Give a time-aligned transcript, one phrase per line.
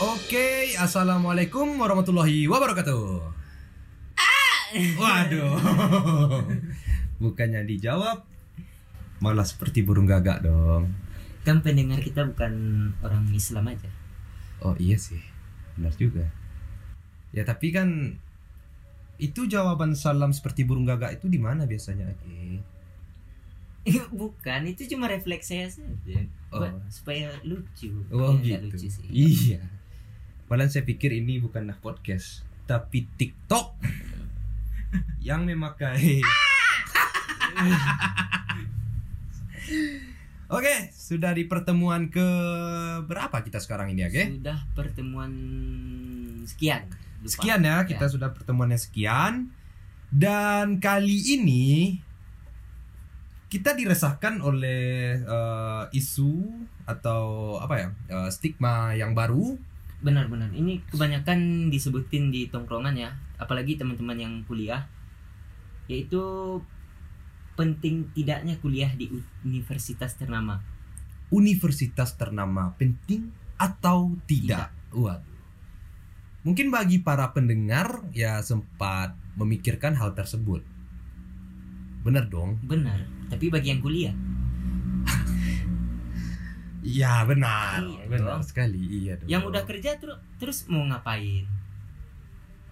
[0.00, 3.20] Oke, assalamualaikum warahmatullahi wabarakatuh.
[4.96, 5.60] Waduh,
[7.22, 8.24] bukannya dijawab,
[9.20, 10.88] malah seperti burung gagak dong.
[11.44, 12.54] Kan pendengar kita bukan
[13.04, 13.92] orang Islam aja.
[14.64, 15.20] Oh iya sih,
[15.76, 16.24] benar juga.
[17.36, 18.16] Ya tapi kan
[19.20, 22.64] itu jawaban salam seperti burung gagak itu di mana biasanya Age?
[24.16, 26.24] bukan, itu cuma refleks saya saja.
[26.56, 26.64] Oh.
[26.88, 28.00] Supaya lucu.
[28.08, 28.72] Oh Ya, gitu.
[28.72, 29.04] lucu sih.
[29.12, 29.79] Iya.
[30.50, 33.78] Malah saya pikir ini bukanlah podcast, tapi TikTok
[35.30, 36.18] yang memakai.
[40.50, 42.26] Oke, sudah di pertemuan ke
[43.06, 44.42] berapa kita sekarang ini, Age?
[44.42, 45.30] Sudah pertemuan
[46.50, 46.90] sekian.
[47.22, 47.30] Lupa.
[47.30, 49.54] Sekian ya, kita sudah pertemuannya sekian.
[50.10, 51.94] Dan kali ini
[53.46, 59.69] kita diresahkan oleh eh, isu atau apa ya eh, stigma yang baru.
[60.00, 60.48] Benar-benar.
[60.56, 64.88] Ini kebanyakan disebutin di tongkrongan ya, apalagi teman-teman yang kuliah,
[65.88, 66.20] yaitu
[67.58, 69.12] penting tidaknya kuliah di
[69.44, 70.64] universitas ternama.
[71.28, 73.28] Universitas ternama penting
[73.60, 74.72] atau tidak?
[74.90, 75.28] Waduh.
[76.40, 80.64] Mungkin bagi para pendengar ya sempat memikirkan hal tersebut.
[82.00, 82.56] Bener dong?
[82.64, 83.04] Benar.
[83.28, 84.16] Tapi bagi yang kuliah,
[86.80, 88.44] Iya benar, Iya benar dong.
[88.44, 88.80] sekali.
[89.04, 89.28] Iya dong.
[89.28, 91.44] yang udah kerja terus terus mau ngapain?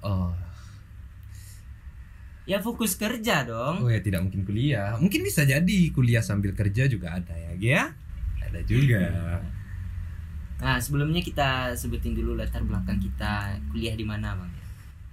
[0.01, 0.33] Oh,
[2.49, 3.85] Ya fokus kerja dong.
[3.85, 4.97] Oh ya tidak mungkin kuliah.
[4.97, 7.83] Mungkin bisa jadi kuliah sambil kerja juga ada ya, Gia?
[8.41, 9.05] Ada juga.
[10.57, 14.49] Nah, sebelumnya kita sebutin dulu latar belakang kita kuliah di mana, Bang.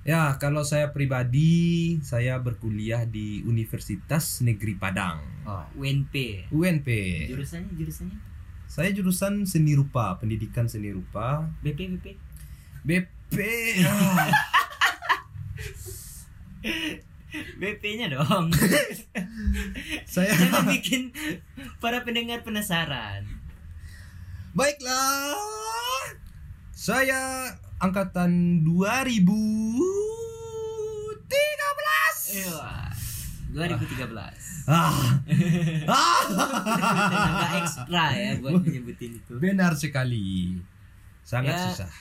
[0.07, 5.19] Ya, kalau saya pribadi, saya berkuliah di Universitas Negeri Padang.
[5.43, 6.47] Oh, UNP.
[6.55, 6.87] UNP.
[7.27, 8.17] Jurusannya jurusannya
[8.65, 11.47] Saya jurusan seni rupa, pendidikan seni rupa.
[11.63, 12.05] BP BP.
[12.85, 13.37] BP.
[13.85, 14.29] Ah,
[17.59, 18.51] BP-nya dong.
[20.13, 21.11] saya Jangan bikin
[21.83, 23.27] para pendengar penasaran.
[24.55, 25.35] Baiklah.
[26.71, 27.51] Saya
[27.83, 31.35] angkatan 2013.
[32.35, 32.94] Iya.
[33.55, 34.67] 2013.
[34.67, 34.91] Ah.
[35.95, 37.55] ah.
[37.63, 39.39] Ekstra ya buat menyebutin itu.
[39.39, 40.59] Benar sekali.
[41.23, 41.63] Sangat Ya.
[41.71, 41.93] susah.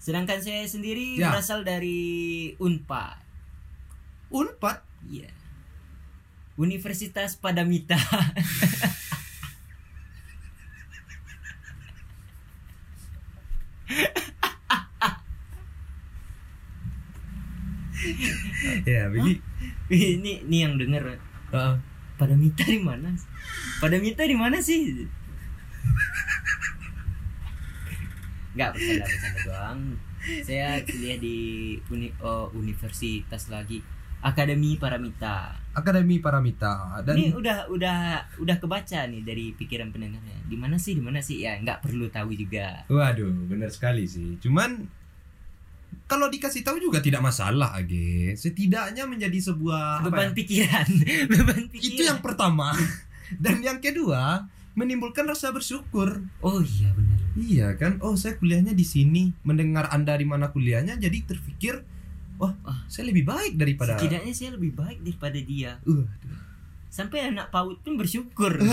[0.00, 1.28] Sedangkan saya sendiri Ya.
[1.28, 3.20] berasal dari Unpad.
[4.32, 4.80] Unpad.
[5.04, 5.28] Iya.
[6.56, 8.00] Universitas Padamita.
[18.84, 19.40] Ya, Billy.
[19.92, 21.20] Ini ini yang denger
[21.52, 21.76] Heeh.
[22.14, 23.10] Padamita di mana?
[23.82, 25.02] Padamita di mana sih?
[28.54, 29.80] Enggak bercanda bercanda doang.
[30.46, 31.36] Saya kuliah di
[31.90, 33.82] uni, oh, universitas lagi
[34.24, 35.52] Akademi Paramita.
[35.76, 37.98] Akademi Paramita dan Ini udah udah
[38.40, 40.48] udah kebaca nih dari pikiran pendengarnya.
[40.48, 40.96] Di mana sih?
[40.96, 41.44] Di mana sih?
[41.44, 42.88] Ya nggak perlu tahu juga.
[42.88, 44.40] waduh, benar sekali sih.
[44.40, 44.88] Cuman
[46.04, 48.36] kalau dikasih tahu juga tidak masalah, Age.
[48.36, 50.36] Setidaknya menjadi sebuah Beban ya?
[50.36, 50.86] pikiran.
[51.32, 51.92] Beban pikiran.
[51.96, 52.76] Itu yang pertama.
[53.44, 54.44] Dan yang kedua,
[54.76, 56.20] menimbulkan rasa bersyukur.
[56.44, 57.18] Oh iya benar.
[57.34, 57.98] Iya kan?
[58.04, 59.32] Oh, saya kuliahnya di sini.
[59.42, 61.82] Mendengar Anda di mana kuliahnya jadi terpikir,
[62.36, 62.84] wah, Wah.
[62.86, 65.80] saya lebih baik daripada Setidaknya saya lebih baik daripada dia.
[65.88, 66.04] Uh,
[66.92, 68.60] Sampai anak PAUD pun bersyukur.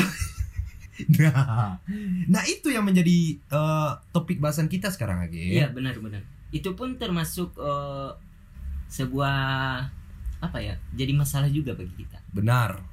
[1.17, 1.81] Nah,
[2.29, 5.57] nah itu yang menjadi eh, topik bahasan kita sekarang lagi.
[5.57, 6.21] Iya benar-benar.
[6.51, 8.11] Itu pun termasuk eh,
[8.91, 9.35] sebuah
[10.41, 10.75] apa ya?
[10.93, 12.19] Jadi masalah juga bagi kita.
[12.35, 12.83] Benar.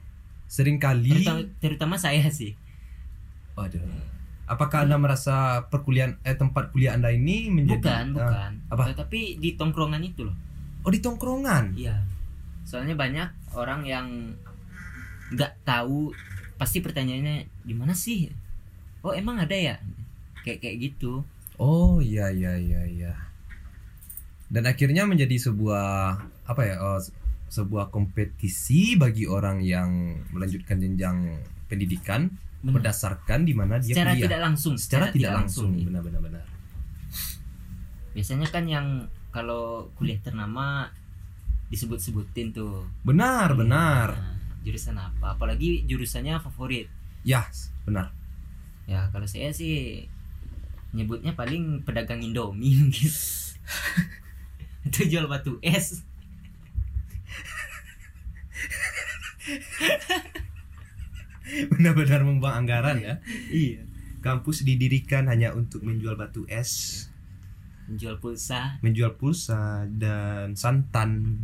[0.49, 2.57] Seringkali Terutama, terutama saya sih.
[3.53, 3.85] Waduh.
[4.49, 8.51] Apakah Anda merasa perkuliahan eh tempat kuliah Anda ini menjadi Bukan, eh, bukan.
[8.73, 8.83] apa?
[8.97, 10.37] Tapi di tongkrongan itu loh.
[10.87, 11.77] oh di tongkrongan.
[11.77, 12.01] Iya.
[12.65, 14.07] Soalnya banyak orang yang
[15.37, 16.17] nggak tahu
[16.57, 18.33] pasti pertanyaannya di mana sih?
[19.05, 19.77] Oh, emang ada ya?
[20.41, 21.21] Kayak kayak gitu.
[21.61, 23.13] Oh iya iya iya iya.
[24.49, 25.87] Dan akhirnya menjadi sebuah
[26.45, 26.77] apa ya?
[26.99, 27.13] se-
[27.49, 29.89] sebuah kompetisi bagi orang yang
[30.31, 32.29] melanjutkan jenjang pendidikan
[32.61, 32.81] Benar.
[32.81, 34.25] berdasarkan di mana dia Secara kuliah.
[34.25, 35.73] tidak langsung, secara, tidak langsung.
[35.73, 35.85] nih.
[35.89, 36.45] Benar.
[38.13, 38.87] Biasanya kan yang
[39.31, 40.89] kalau kuliah ternama
[41.69, 42.89] disebut-sebutin tuh.
[43.01, 44.09] Benar benar.
[44.13, 45.37] Nah, jurusan apa?
[45.37, 46.89] Apalagi jurusannya favorit.
[47.23, 47.45] Ya,
[47.85, 48.13] benar.
[48.89, 50.09] Ya, kalau saya sih
[50.93, 53.13] nyebutnya paling pedagang Indomie mungkin.
[54.87, 56.05] Itu jual batu es.
[61.49, 63.15] Benar-benar membuang anggaran ya.
[63.49, 63.83] Iya.
[64.21, 67.05] Kampus didirikan hanya untuk menjual batu es.
[67.89, 71.41] menjual pulsa menjual pulsa dan santan.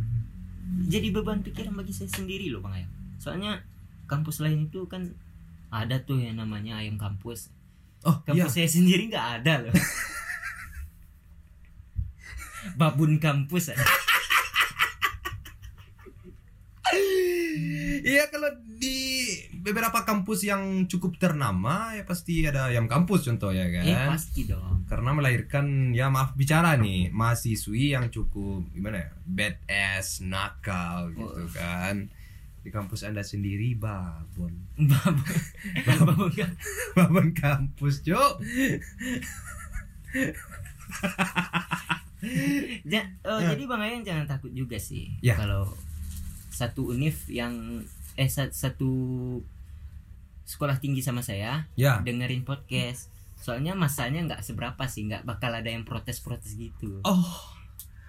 [0.85, 3.65] jadi beban pikiran bagi saya sendiri loh bang ayam soalnya
[4.05, 5.09] kampus lain itu kan
[5.73, 7.49] ada tuh yang namanya ayam kampus
[8.05, 8.45] Oh iya.
[8.45, 9.73] kampus saya sendiri nggak ada loh
[12.73, 13.81] babun kampus ada.
[18.05, 18.47] Iya kalau
[18.77, 19.25] di
[19.57, 23.81] beberapa kampus yang cukup ternama ya pasti ada ayam kampus contohnya kan.
[23.83, 30.21] eh pasti dong Karena melahirkan ya maaf bicara nih mahasiswi yang cukup gimana ya badass
[30.21, 31.47] nakal gitu Oh.
[31.49, 32.05] kan.
[32.61, 34.53] Di kampus anda sendiri babon
[35.89, 36.57] babun kam-
[36.93, 38.33] babon kampus cuk.
[42.91, 43.47] Ja- oh, Eh.
[43.47, 45.35] jadi bang ayam jangan takut juga sih Ya.
[45.35, 45.69] kalau
[46.49, 47.83] satu univ yang
[48.15, 48.87] eh sa- satu
[50.43, 51.99] sekolah tinggi sama saya Ya.
[51.99, 57.27] dengerin podcast soalnya masanya nggak seberapa sih nggak bakal ada yang protes-protes gitu Oh.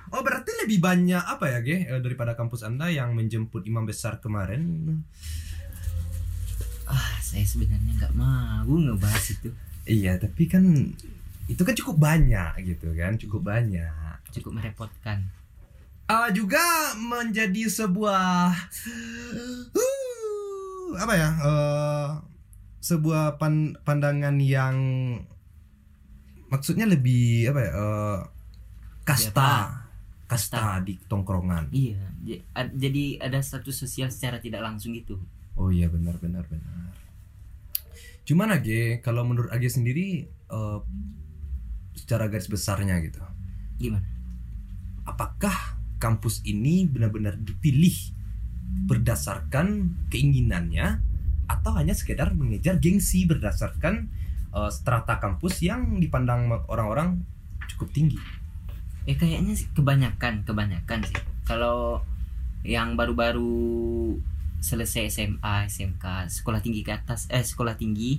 [0.06, 4.16] Oh berarti lebih banyak apa ya Ge eh, daripada kampus anda yang menjemput imam besar
[4.16, 4.62] kemarin?
[6.86, 9.50] ah saya sebenarnya nggak mau ngebahas itu
[9.82, 10.62] Iya tapi kan
[11.46, 14.05] itu kan cukup banyak gitu kan cukup banyak.
[14.40, 15.26] Cukup merepotkan
[16.06, 16.62] Ah juga
[16.94, 18.54] menjadi sebuah
[19.74, 22.08] uh, apa ya eh,
[22.78, 24.76] sebuah pan- pandangan yang
[26.46, 28.18] maksudnya lebih apa ya eh,
[29.02, 29.82] kasta
[30.30, 31.74] kasta di tongkrongan.
[31.74, 32.06] iya
[32.70, 35.18] jadi ada status sosial secara tidak langsung gitu
[35.56, 36.92] Oh iya benar benar benar.
[38.28, 40.78] Cuman Age kalau menurut Age sendiri eh,
[41.98, 43.18] secara garis besarnya gitu.
[43.76, 44.06] gimana
[45.06, 47.94] Apakah kampus ini benar-benar dipilih
[48.90, 51.00] berdasarkan keinginannya
[51.46, 54.10] atau hanya sekedar mengejar gengsi berdasarkan
[54.52, 57.22] eh, strata kampus yang dipandang orang-orang
[57.70, 58.18] cukup tinggi?
[59.06, 61.16] eh kayaknya sih kebanyakan kebanyakan sih.
[61.46, 62.02] Kalau
[62.66, 64.18] yang baru-baru
[64.58, 68.18] selesai SMA SMK sekolah tinggi ke atas eh sekolah tinggi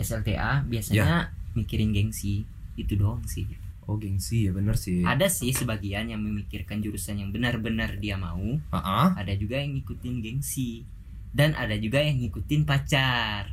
[0.00, 2.48] SLTA biasanya mikirin gengsi.
[2.74, 3.44] Itu doang sih
[3.84, 5.02] Oh gengsi ya benar sih.
[5.02, 10.14] ada sih sebagian yang memikirkan jurusan yang benar-benar dia mau Ah, ada juga yang ngikutin
[10.18, 10.88] gengsi
[11.30, 13.52] dan ada juga yang ngikutin pacar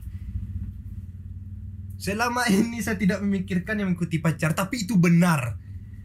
[1.95, 5.53] Selama ini saya tidak memikirkan yang mengikuti pacar, tapi itu benar.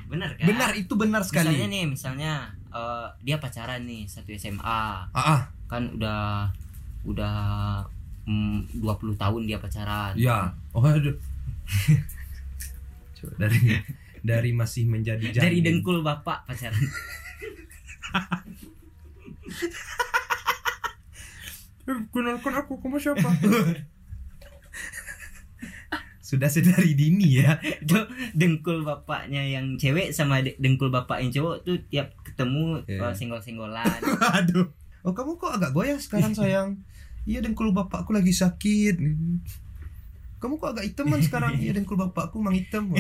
[0.07, 1.51] benar kan Benar itu benar sekali.
[1.51, 2.33] misalnya nih misalnya
[2.69, 6.53] eh, dia pacaran nih satu SMA Ah, ah, kan udah
[7.03, 7.37] udah
[8.23, 8.87] mm, 20
[9.17, 10.53] tahun dia pacaran ya.
[10.71, 11.17] Oh aduh.
[13.17, 13.81] Coba dari
[14.27, 15.41] dari masih menjadi janin.
[15.41, 16.75] dari dengkul bapak pacaran
[21.87, 23.23] Kenalkan aku kamu siapa?
[26.19, 27.55] Sudah sedari dini ya.
[27.63, 27.95] itu
[28.35, 32.99] dengkul bapaknya yang cewek sama de- dengkul bapak yang cowok tuh tiap ketemu Iya.
[33.01, 34.01] eh, senggol-senggolan
[34.43, 34.67] Aduh.
[35.01, 36.83] Oh kamu kok agak goyah sekarang sayang?
[37.23, 38.99] Iya dengkul bapakku lagi sakit.
[40.37, 41.55] Kamu kok agak hitaman sekarang?
[41.57, 42.91] Iya dengkul bapakku mang hitam.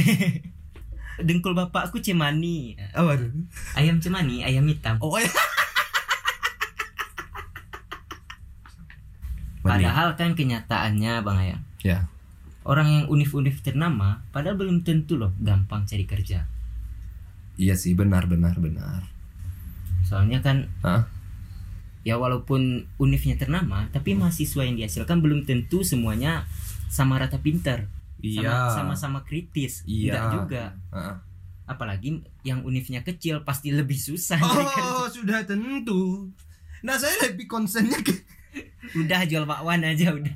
[1.19, 3.33] Dengkul bapakku cemani Oh, aduh.
[3.73, 5.29] ayam cemani ayam hitam Oh ya.
[9.63, 12.11] padahal kan kenyataannya bang ayam Ya.
[12.63, 16.47] orang yang univ-univ ternama padahal belum tentu loh gampang cari kerja
[17.57, 19.07] Iya sih benar benar benar.
[20.03, 21.09] soalnya kan Hah?
[22.03, 26.47] ya walaupun univnya ternama tapi mahasiswa yang dihasilkan belum tentu semuanya
[26.87, 28.73] sama rata pinter Iya.
[28.73, 30.17] sama sama kritis Iya.
[30.17, 31.15] enggak juga Heeh.
[31.67, 32.09] apalagi
[32.43, 34.83] yang univnya kecil pasti lebih susah cari kerja.
[34.97, 36.31] Oh sudah tentu.
[36.81, 38.15] Nah saya lebih konsennya ke
[38.95, 40.33] udah jual bakwan aja udah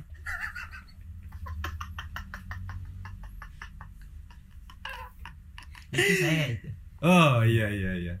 [5.91, 6.69] itu saya itu
[7.01, 8.15] Oh iya iya iya.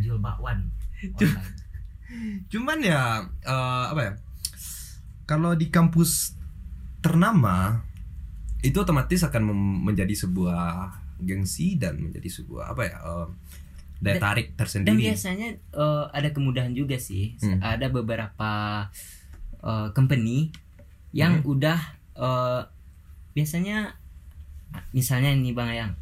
[0.00, 0.72] jual bakwan
[1.04, 1.52] online.
[2.48, 4.12] Cuman ya eh, apa ya?
[5.28, 6.32] Kalau di kampus
[7.04, 7.84] ternama
[8.62, 9.42] itu otomatis akan
[9.82, 12.96] menjadi sebuah gengsi dan menjadi sebuah apa ya?
[12.96, 13.28] eh,
[13.98, 14.98] daya Dan- tarik dan tersendiri.
[15.04, 17.58] biasanya eh, ada kemudahan juga sih Hmm.
[17.58, 18.50] ada beberapa
[19.58, 20.50] eh, company
[21.12, 21.52] yang Hmm.
[21.52, 21.78] udah
[22.12, 22.62] eh,
[23.32, 23.94] biasanya
[24.90, 25.92] misalnya ini bang yang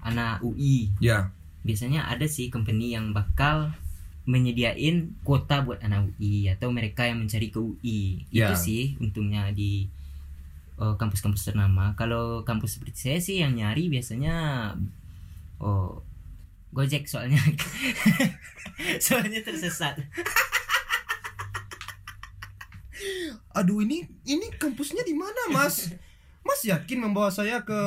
[0.00, 1.28] anak UI Ya.
[1.60, 3.74] biasanya ada sih company yang bakal
[4.24, 8.54] menyediain kuota buat anak UI atau mereka yang mencari ke UI itu Ya.
[8.54, 9.90] sih untungnya di
[10.80, 14.34] eh, kampus-kampus ternama kalau kampus seperti saya sih yang nyari biasanya
[15.60, 16.02] oh
[16.70, 17.42] Gojek soalnya
[19.04, 19.98] soalnya tersesat
[23.50, 25.90] Aduh ini ini kampusnya di mana Mas?
[26.46, 27.80] Mas yakin membawa saya ke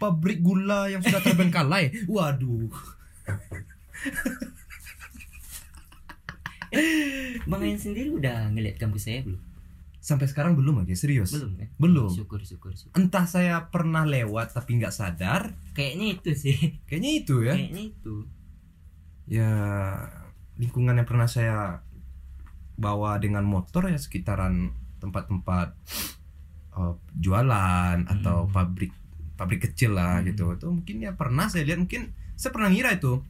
[0.00, 1.92] pabrik gula yang sudah terbengkalai.
[2.08, 2.72] Waduh.
[7.46, 9.45] Bang Ayan sendiri udah ngeliat kampus saya belum?
[10.06, 11.34] Sampai sekarang belum aja serius.
[11.34, 11.68] Belum kan?
[11.82, 12.06] Belum.
[12.14, 12.94] Syukur syukur syukur.
[12.94, 15.50] Entah saya pernah lewat tapi nggak sadar.
[15.74, 16.56] Kayaknya itu sih.
[16.86, 17.54] Kayaknya itu ya.
[17.58, 18.14] Kayaknya itu.
[19.26, 19.50] Ya
[20.54, 21.82] lingkungan yang pernah saya
[22.78, 24.70] bawa dengan motor ya sekitaran
[25.02, 25.74] tempat-tempat
[26.76, 28.54] eh, jualan atau Hmm.
[28.54, 28.94] pabrik
[29.34, 30.30] pabrik kecil lah Hmm.
[30.30, 30.54] gitu.
[30.54, 33.26] Itu mungkin ya pernah saya lihat mungkin saya pernah ngira itu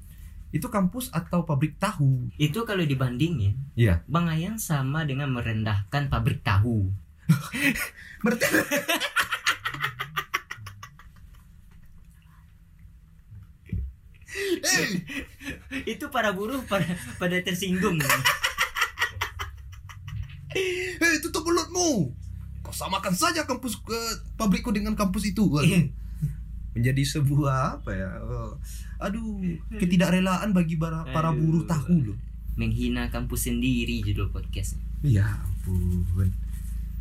[0.55, 2.31] itu kampus atau pabrik tahu.
[2.39, 4.07] Itu kalau dibandingin, Iya.
[4.07, 6.95] Bang Ayan sama dengan merendahkan pabrik tahu.
[8.23, 8.47] Berarti
[15.87, 16.87] itu para buruh pada
[17.19, 17.99] pada tersinggung.
[20.57, 22.17] Hei tutup mulutmu
[22.65, 23.99] Kau samakan saja kampus ke
[24.41, 25.93] pabrikku dengan kampus itu Waduh.
[26.77, 28.53] Menjadi sebuah apa ya oh,
[29.01, 29.41] Aduh
[29.73, 32.19] Ketidakrelaan bagi para, para buruh tahu loh.
[32.57, 34.77] Menghina kampus sendiri judul podcast.
[35.01, 35.25] Ya
[35.65, 36.29] ampun.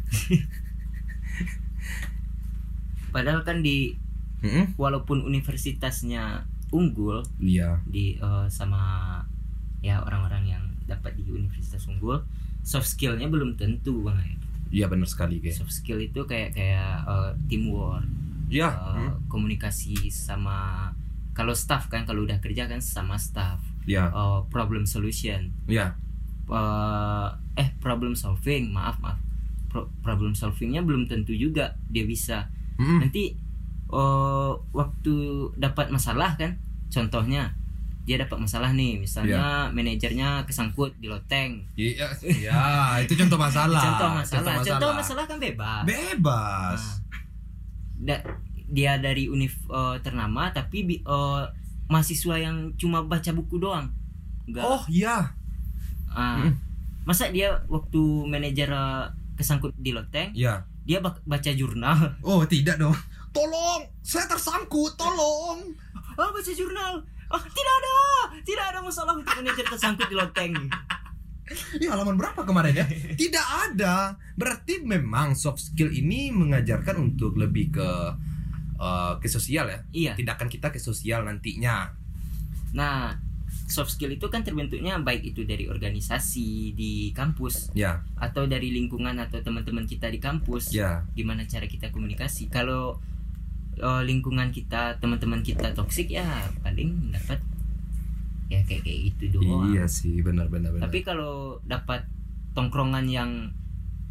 [3.16, 3.96] Padahal kan di
[4.44, 4.76] Mm-mm.
[4.76, 7.80] walaupun universitasnya unggul Iya.
[7.88, 9.24] di eh, sama
[9.80, 12.22] ya orang-orang yang dapat di universitas unggul,
[12.62, 14.20] soft skillnya belum tentu bang.
[14.74, 18.04] Iya benar sekali guys Soft skill itu kayak kayak eh, teamwork,
[18.56, 19.28] Ya eh, hmm.
[19.28, 20.88] komunikasi sama
[21.36, 24.08] kalau staff kan kalau udah kerja kan sama staff, Ya.
[24.08, 26.00] Eh, problem solution, Ya.
[26.48, 27.28] Eh
[27.60, 29.20] eh problem solving maaf maaf.
[29.68, 32.48] Pro- problem solvingnya belum tentu juga dia bisa.
[32.76, 33.04] Mm-mm.
[33.04, 33.36] nanti
[33.86, 35.16] eh waktu
[35.56, 37.56] dapat masalah kan contohnya
[38.06, 41.66] dia dapat masalah nih misalnya manajernya kesangkut di loteng.
[41.74, 42.62] Iya ya,
[43.02, 43.82] itu contoh masalah.
[43.90, 44.54] Contoh masalah.
[44.62, 45.84] Contoh masalah kan bebas.
[45.90, 46.82] Bebas.
[47.98, 48.24] Nah, da-
[48.68, 51.44] dia dari univ eh, ternama tapi eh,
[51.86, 53.90] mahasiswa yang cuma baca buku doang.
[54.46, 55.34] Nggak- Oh iya.
[56.10, 56.54] Ah, mm.
[57.04, 59.06] masa dia waktu manajer eh,
[59.36, 61.98] kesangkut di loteng Ya dia baca jurnal?
[62.24, 62.96] Oh tidak dong.
[63.30, 65.76] Tolong Saya tersangkut Tolong.
[66.16, 67.04] Ah baca jurnal?
[67.28, 67.96] Ah tidak ada.
[68.42, 70.54] Tidak ada masalah untuk manajer tersangkut di loteng
[71.76, 72.86] Ini halaman berapa kemarin ya?
[73.22, 74.18] Tidak ada.
[74.34, 77.90] Berarti memang soft skill ini mengajarkan untuk lebih ke
[78.76, 79.80] eh, ke sosial ya.
[79.92, 81.92] iya Tindakan kita ke sosial nantinya.
[82.72, 83.16] nah
[83.66, 89.18] soft skill itu kan terbentuknya baik itu dari organisasi di kampus Ya, atau dari lingkungan
[89.18, 91.02] atau teman-teman kita di kampus ya.
[91.12, 93.00] gimana cara kita komunikasi kalau
[93.76, 96.28] eh, lingkungan kita teman-teman kita toksik ya
[96.62, 97.40] paling dapat
[98.46, 100.86] ya kayak kayak gitu doang Iya sih, benar benar benar.
[100.86, 102.06] tapi kalau dapat
[102.54, 103.32] tongkrongan yang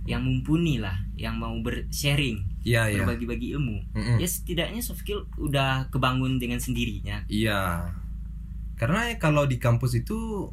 [0.04, 3.00] yang mumpuni lah yang mau bersharing Iya, iya.
[3.00, 4.16] berbagi-bagi ilmu Mm-mm.
[4.16, 7.92] ya setidaknya soft skill udah kebangun dengan sendirinya Iya.
[8.75, 10.49] Karena ya kalau di kampus itu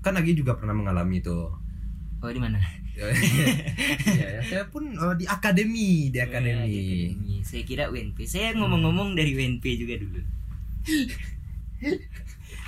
[0.00, 1.34] kan lagi juga pernah mengalami itu.
[2.16, 2.56] oh di mana
[2.96, 3.12] Iya,
[4.08, 4.40] ya.
[4.42, 6.56] Saya pun eh, di akademi, di Ya, di akademi.
[6.56, 7.36] akademi.
[7.42, 10.20] saya kira UNP saya ngomong-ngomong dari UNP juga dulu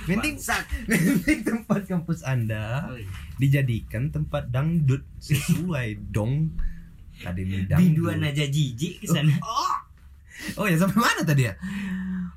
[0.89, 3.07] Mending tempat kampus Anda oh, iya.
[3.37, 6.57] dijadikan tempat dangdut sesuai dong
[7.17, 7.83] akademi dangdut.
[7.83, 9.75] biduan aja jijik ke sana Oh,
[10.55, 11.53] oh ya sampai mana tadi ya?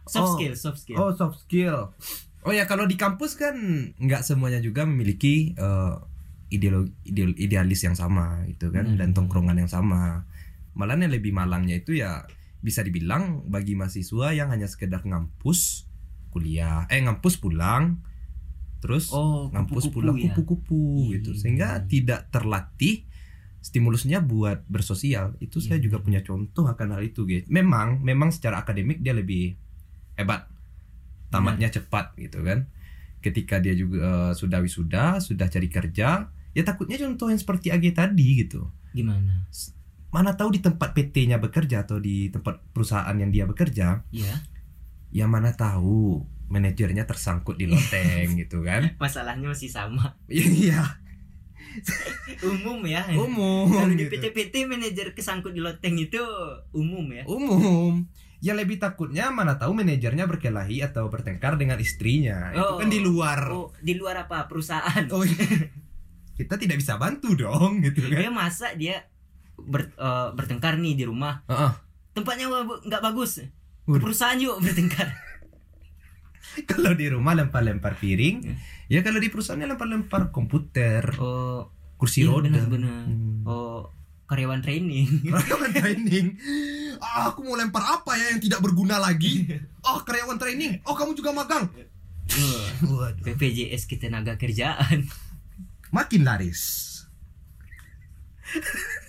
[0.04, 0.34] soft Oh.
[0.34, 1.94] skill soft skill Oh soft skill.
[2.42, 3.54] Oh ya kalau di kampus kan
[3.94, 5.94] nggak semuanya juga memiliki eh,
[6.50, 8.98] ideologi ideal- idealis yang sama gitu kan Benar.
[8.98, 10.26] dan tongkrongan yang sama.
[10.74, 12.26] Malah yang lebih malangnya itu ya
[12.58, 15.86] bisa dibilang bagi mahasiswa yang hanya sekedar ngampus
[16.32, 18.00] kuliah, eh ngampus pulang,
[18.80, 20.22] terus oh ngampus kupu-kupu pulang ya?
[20.32, 21.30] kupu-kupu Iya, gitu.
[21.36, 21.84] iya, sehingga iya.
[21.86, 23.04] tidak terlatih
[23.62, 25.38] stimulusnya buat bersosial.
[25.38, 26.04] Itu saya Iya, juga iya.
[26.08, 29.54] punya contoh akan hal itu guys memang memang secara akademik dia lebih
[30.16, 30.50] hebat.
[31.30, 32.66] Tamatnya cepat gitu kan.
[33.22, 37.86] Ketika dia juga eh, sudah wisuda sudah cari kerja ya takutnya contoh yang seperti AG
[37.94, 38.66] tadi gitu.
[38.92, 39.46] Gimana?
[40.12, 44.34] Mana tahu di tempat PT-nya bekerja atau di tempat perusahaan yang dia bekerja ya
[45.12, 46.24] ya mana tahu.
[46.48, 48.96] Manajernya tersangkut di loteng gitu kan.
[48.96, 50.20] Masalahnya masih sama.
[50.26, 50.84] Iya
[52.44, 53.08] umum ya.
[53.10, 54.12] Umum kalau di gitu.
[54.12, 56.20] PT-PT manajer kesangkut di loteng itu
[56.72, 57.24] umum ya.
[57.24, 58.04] Umum.
[58.42, 62.50] Yang lebih takutnya mana tahu manajernya berkelahi atau bertengkar dengan istrinya.
[62.50, 62.76] Itu Oh.
[62.76, 63.40] kan di luar.
[63.48, 64.44] Oh di luar apa?
[64.44, 65.06] Perusahaan?
[65.08, 65.70] Oh iya.
[66.38, 68.18] kita tidak bisa bantu dong gitu kan.
[68.18, 69.06] Dia masa dia
[69.54, 71.44] ber- eh, bertengkar nih di rumah.
[71.46, 71.72] Heeh.
[72.12, 73.40] tempatnya wa- nggak bagus
[73.84, 75.08] ke perusahaan yuk bertengkar
[76.70, 78.56] kalau di rumah lempar-lempar piring Hmm.
[78.86, 82.50] ya kalau di perusahaannya lempar-lempar komputer oh kursi iya, roda.
[82.50, 83.04] benar-benar.
[83.04, 83.42] Hmm.
[83.44, 83.88] oh
[84.26, 85.04] karyawan training.
[85.28, 86.26] Karyawan training.
[86.98, 89.44] Ah, aku mau lempar apa ya yang tidak berguna lagi?
[89.84, 90.80] Oh karyawan training.
[90.82, 91.68] Oh kamu juga magang?
[92.80, 93.20] Waduh.
[93.20, 95.04] BPJS ketenaga kerjaan.
[95.92, 96.88] Makin laris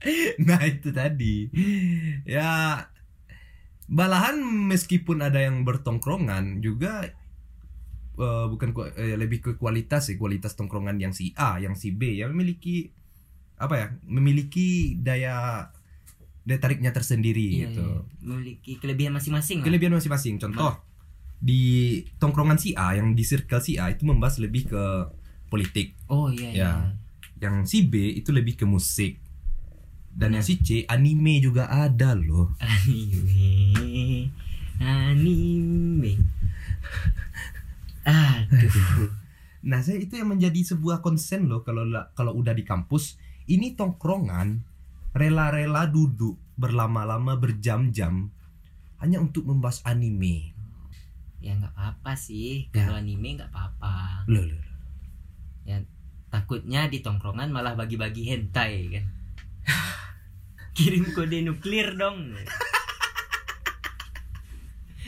[0.48, 1.48] nah itu tadi.
[2.24, 2.84] Ya
[3.90, 4.38] malahan
[4.70, 7.10] meskipun ada yang bertongkrongan juga
[8.16, 12.16] eh, bukan eh, lebih ke kualitas ya kualitas tongkrongan yang si A yang si B.
[12.16, 12.76] Yang memiliki
[13.60, 15.68] apa ya memiliki daya
[16.40, 17.84] daya tariknya tersendiri Iya, gitu.
[17.84, 18.00] iya.
[18.24, 20.40] memiliki kelebihan masing-masing kelebihan masing-masing.
[20.40, 20.80] Contoh
[21.40, 24.82] di tongkrongan si A yang di circle si A itu membahas lebih ke
[25.48, 25.92] politik.
[26.08, 26.54] Oh iya Ya.
[26.54, 26.72] iya.
[27.40, 29.20] Yang si B itu lebih ke musik
[30.10, 32.50] dan yang si C anime juga ada loh.
[32.58, 34.26] Anime.
[34.82, 36.12] Anime.
[38.04, 39.10] Aduh.
[39.60, 43.16] Nah saya itu yang menjadi sebuah konsen loh kalau la- kalau udah di kampus.
[43.50, 44.62] Ini tongkrongan
[45.10, 48.30] rela-rela duduk berlama-lama berjam-jam
[49.02, 50.54] hanya untuk membahas anime.
[51.42, 52.70] Ya nggak apa-apa sih.
[52.70, 52.86] Ya.
[52.86, 54.26] kalau anime nggak apa-apa.
[54.30, 54.68] Loh, loh, loh.
[56.30, 59.19] takutnya di tongkrongan malah bagi-bagi hentai kan
[60.76, 62.34] kirim kode nuklir dong.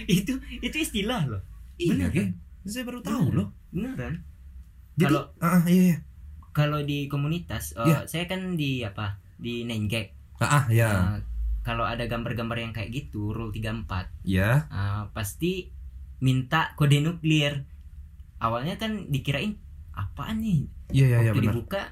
[0.04, 1.42] Itu itu istilah loh.
[1.76, 2.10] Iya Bener.
[2.10, 2.28] kan?
[2.62, 3.48] saya baru tahu loh.
[3.68, 4.22] Beneran
[4.92, 5.96] jadi Kalau- ah iya iya.
[6.52, 7.98] kalau di komunitas eh, Iya.
[8.06, 9.18] saya kan di apa?
[9.34, 10.12] Di Nenggek.
[10.38, 11.18] Ah ah, ya Eh,
[11.62, 15.72] kalau ada gambar-gambar yang kayak gitu rule 34 ya eh, pasti
[16.18, 17.64] minta kode nuklir.
[18.38, 19.56] Awalnya kan dikirain
[19.92, 20.66] apaan nih?
[20.92, 21.50] Iya iya iya waktu benar.
[21.50, 21.82] dibuka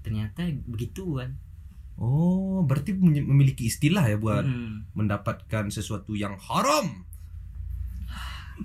[0.00, 1.36] ternyata begituan
[1.96, 7.06] oh berarti memiliki istilah ya buat Mm, mendapatkan sesuatu yang haram.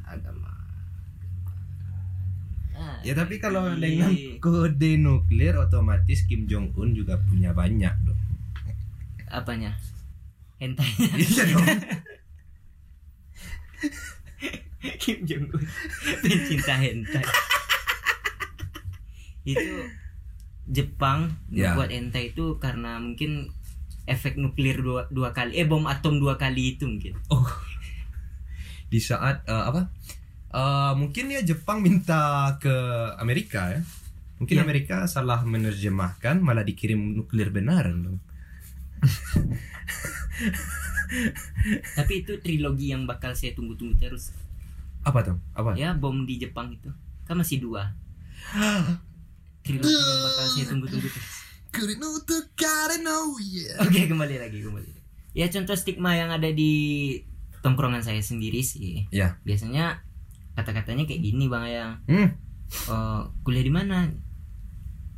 [0.06, 0.50] Agama.
[2.74, 3.78] Ah, Ya tapi kalau iya.
[3.78, 8.18] dengan kode nuklir otomatis Kim Jong Un juga punya banyak dong.
[9.30, 9.76] apanya?
[10.58, 10.90] Hentai.
[11.14, 11.68] Iya dong.
[14.98, 15.64] Kim Jong Un
[16.20, 17.26] pencinta hentai.
[19.44, 19.76] Itu
[20.70, 21.74] Jepang Ya.
[21.74, 23.50] membuat hentai itu karena mungkin
[24.06, 27.18] efek nuklir dua, dua kali eh bom atom dua kali itu mungkin
[28.90, 29.90] Di saat eh, apa?
[30.50, 32.74] Eh, mungkin ya Jepang minta ke
[33.18, 33.82] Amerika ya.
[34.38, 34.64] Mungkin Iya.
[34.64, 38.18] Amerika salah menerjemahkan malah dikirim nuklir benaran dong.
[41.98, 44.30] tapi itu trilogi yang bakal saya tunggu-tunggu terus
[45.02, 45.38] Apa tuh?
[45.56, 45.74] Apa?
[45.74, 46.92] ya bom di Jepang itu
[47.26, 47.94] kan masih dua
[49.72, 51.30] yang bakal saya tunggu-tunggu terus
[53.78, 54.92] oke kembali lagi kembali
[55.32, 56.74] ya contoh stigma yang ada di
[57.60, 59.38] tongkrongan saya sendiri sih Ya.
[59.44, 60.02] biasanya
[60.54, 62.30] kata-katanya kayak gini bang Ayang Hmm.
[62.70, 64.10] Eh, kuliah di mana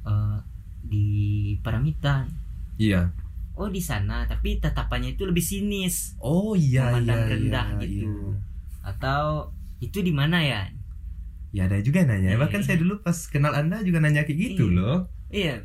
[0.02, 0.38] Eh,
[0.82, 1.06] di
[1.58, 2.26] Paramita
[2.76, 3.14] Iya.
[3.54, 8.10] oh di sana tapi tatapannya itu lebih sinis Oh iya Memandang iya, rendah iya, gitu.
[8.10, 8.34] iya.
[8.84, 10.66] atau itu di mana ya
[11.52, 12.32] Ya ada juga nanya.
[12.32, 12.40] Iya.
[12.40, 14.78] Bahkan saya dulu pas kenal Anda juga nanya kayak gitu Iya.
[14.78, 14.98] loh.
[15.30, 15.56] iya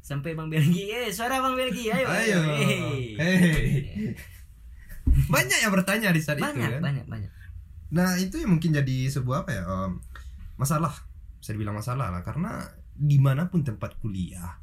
[0.00, 2.40] sampai bang Belgi eh suara bang Belgi ayo Ayo.
[2.56, 3.04] Hey.
[3.12, 4.14] Hey.
[5.28, 6.80] Banyak yang bertanya di saat itu banyak kan.
[6.80, 7.30] banyak banyak
[7.90, 10.00] Nah itu yang mungkin jadi sebuah apa ya em,
[10.54, 10.92] masalah
[11.36, 14.58] bisa dibilang masalah lah karena di mana pun tempat kuliah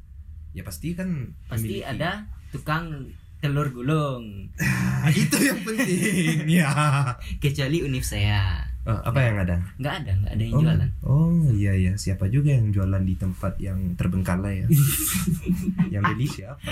[0.50, 3.06] ya pasti kan pasti memiliki- ada tukang
[3.38, 4.50] telur gulung
[5.12, 6.70] itu yang penting ya
[7.44, 11.34] kecuali univ saya Eh, apa yang ada nggak ada nggak ada yang oh, jualan oh
[11.50, 14.66] iya iya siapa juga yang jualan di tempat yang terbengkalai ya
[15.98, 16.62] yang beli siapa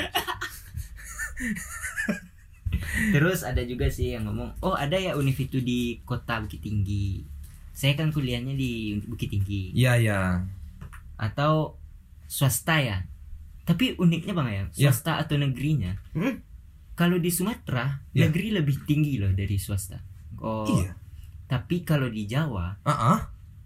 [3.10, 7.26] Terus ada juga sih yang ngomong, oh ada ya univ itu di kota Bukit Tinggi.
[7.74, 10.46] Saya kan kuliahnya di Bukit Tinggi iya iya
[11.18, 11.74] atau
[12.30, 13.02] swasta ya.
[13.66, 14.90] Tapi uniknya bang ya, Ya.
[14.94, 15.98] swasta atau negerinya.
[16.14, 16.38] Hmm?
[16.94, 18.30] Kalau di Sumatera Ya.
[18.30, 19.98] negeri lebih tinggi loh dari swasta.
[20.38, 20.94] Oh, iya
[21.54, 23.18] tapi kalau di Jawa ah ah.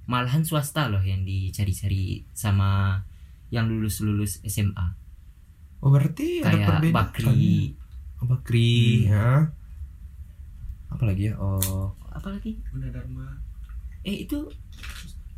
[0.04, 3.00] malahan swasta loh yang dicari-cari sama
[3.48, 4.92] yang lulus-lulus SMA.
[5.80, 7.52] oh berarti ada Kayak perbedaan Bakri,
[8.20, 9.14] Oh, Bakri Hmm.
[9.14, 9.28] ya
[10.88, 12.60] apa lagi ya oh apalagi?
[12.68, 13.40] Gunadarma
[14.02, 14.48] Eh itu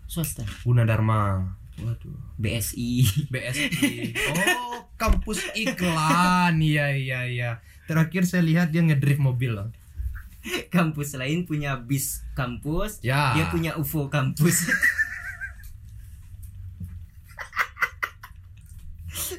[0.06, 0.42] swasta.
[0.66, 1.42] Gunadarma
[1.80, 2.90] waduh BSI.
[3.32, 3.70] BSI.
[4.30, 6.60] Oh, kampus iklan.
[6.60, 7.50] Iya, iya, iya.
[7.88, 9.72] Terakhir saya lihat dia ngedrift mobil loh.
[10.74, 13.36] kampus lain punya bis kampus Ya.
[13.36, 14.66] dia punya UFO kampus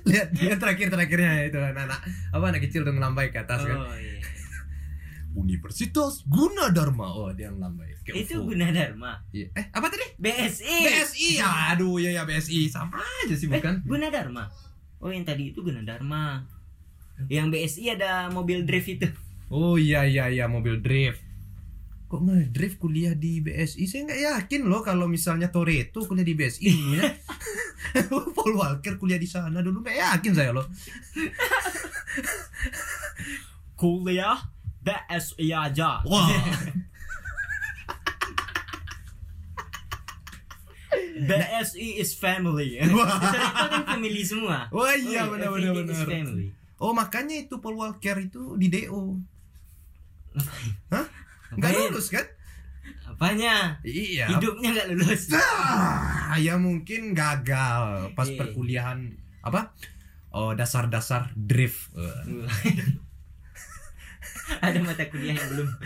[0.08, 2.00] lihat dia terakhir terakhirnya itu anak-anak
[2.32, 3.78] apa anak kecil tuh ngelambai ke atas kan.
[3.78, 4.20] oh, iya.
[5.32, 7.08] Universitas Gunadarma.
[7.08, 7.96] Oh, dia ngelambai.
[8.04, 8.52] Kayak itu UFO.
[8.52, 9.48] Gunadarma Iya.
[9.56, 10.04] Eh, apa tadi?
[10.20, 11.30] BSI BSI.
[11.72, 12.68] Aduh, ya ya BSI.
[12.68, 13.80] Sama aja sih Eh, bukan?
[13.88, 14.52] Gunadarma
[15.00, 16.44] oh yang tadi itu Gunadarma
[17.26, 19.08] yang BSI ada mobil drift itu
[19.52, 21.20] Oh iya iya iya mobil drift.
[22.08, 23.84] Kok ngedrift kuliah di BSI?
[23.84, 27.04] Saya nggak yakin loh kalau misalnya Toretto kuliah di BSI ya.
[28.36, 30.64] Paul Walker kuliah di sana dulu nggak yakin saya loh.
[33.76, 34.38] kuliah
[34.82, 36.30] BSI aja Wah.
[41.22, 42.80] BSI is family.
[42.82, 46.06] Toretto kan family semua Wah iya Oh, benar benar benar.
[46.06, 46.48] family.
[46.78, 49.22] Oh makanya itu Paul Walker itu di DO.
[50.90, 51.06] Hah?
[51.52, 51.92] Nggak Ngapain?
[51.92, 52.26] lulus kan?
[53.06, 53.78] Apanya?
[53.84, 54.26] Iya.
[54.32, 55.30] Hidupnya nggak lulus.
[55.36, 58.38] Ah, ya mungkin gagal pas Iya.
[58.40, 59.00] perkuliahan
[59.42, 59.76] apa?
[60.32, 61.92] Oh dasar-dasar drift.
[64.60, 65.70] Ada mata kuliah yang belum.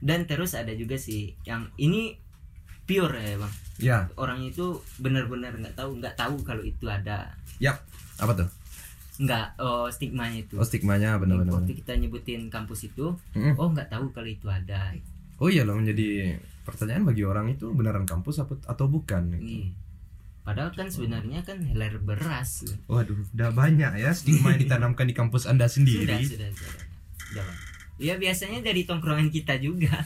[0.00, 2.14] Dan terus ada juga sih yang ini
[2.86, 3.52] pure ya bang.
[3.80, 4.66] Ya, Orangnya itu
[5.00, 7.80] benar-benar nggak tahu nggak tahu kalau itu ada yap.
[8.20, 8.48] Apa tuh?
[9.20, 10.56] Nggak oh stigmanya itu.
[10.56, 11.60] Oh stigmanya benar-benar.
[11.60, 13.54] Waktu kita nyebutin kampus itu, Mm-mm.
[13.60, 14.96] oh nggak tahu kalau itu ada.
[15.36, 19.36] Oh iya loh menjadi pertanyaan bagi orang itu beneran kampus apa atau bukan?
[19.36, 19.76] Iya.
[20.40, 22.64] Padahal kan sebenarnya kan heler beras.
[22.88, 26.16] Waduh, udah banyak ya stigma yang ditanamkan di kampus Anda Sudah, sendiri.
[26.24, 26.84] sudah, sudah.
[27.28, 27.58] Sudah, Bang.
[28.00, 29.92] Ya biasanya dari tongkrongan kita juga.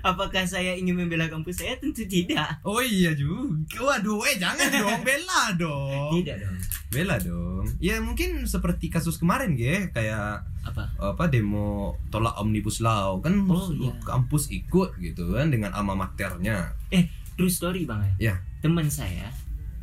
[0.00, 1.76] Apakah saya ingin membela kampus saya?
[1.76, 2.60] Tentu tidak.
[2.62, 3.56] Oh iya juga.
[3.76, 6.10] Waduh, eh jangan dong, bela dong.
[6.16, 6.56] Tidak dong.
[6.88, 7.64] Bela dong.
[7.76, 10.92] Ya mungkin seperti kasus kemarin ge, kayak Apa?
[10.98, 13.92] apa demo tolak omnibus law kan Oh, iya.
[14.00, 16.76] kampus ikut gitu kan dengan alma maternya.
[16.88, 18.40] Eh, true story bang Ya.
[18.60, 19.32] Teman saya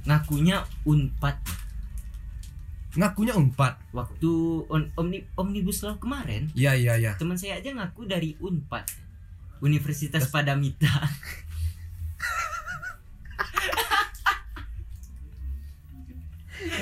[0.03, 1.35] ngakunya unpad
[2.93, 3.77] Ngakunya unpad.
[3.91, 4.31] waktu
[4.65, 6.49] on, omni, omnibus law kemarin.
[6.53, 7.11] Iya iya iya.
[7.15, 8.85] Teman saya aja ngaku dari unpad
[9.61, 10.91] Universitas Padamita.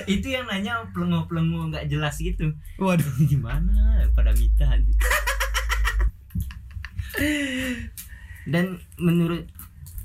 [0.06, 3.06] itu yang nanya pelengo-pelengo nggak jelas gitu Waduh.
[3.32, 4.70] gimana Padamita
[8.46, 9.50] dan menurut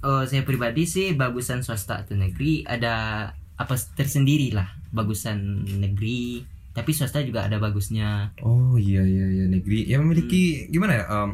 [0.00, 3.28] oh, saya pribadi sih bagusan swasta atau negeri ada
[3.60, 9.90] apa tersendiri lah bagusan negeri tapi swasta juga ada bagusnya Oh iya iya iya negeri.
[9.90, 11.04] Ya memiliki gimana ya?
[11.10, 11.30] em,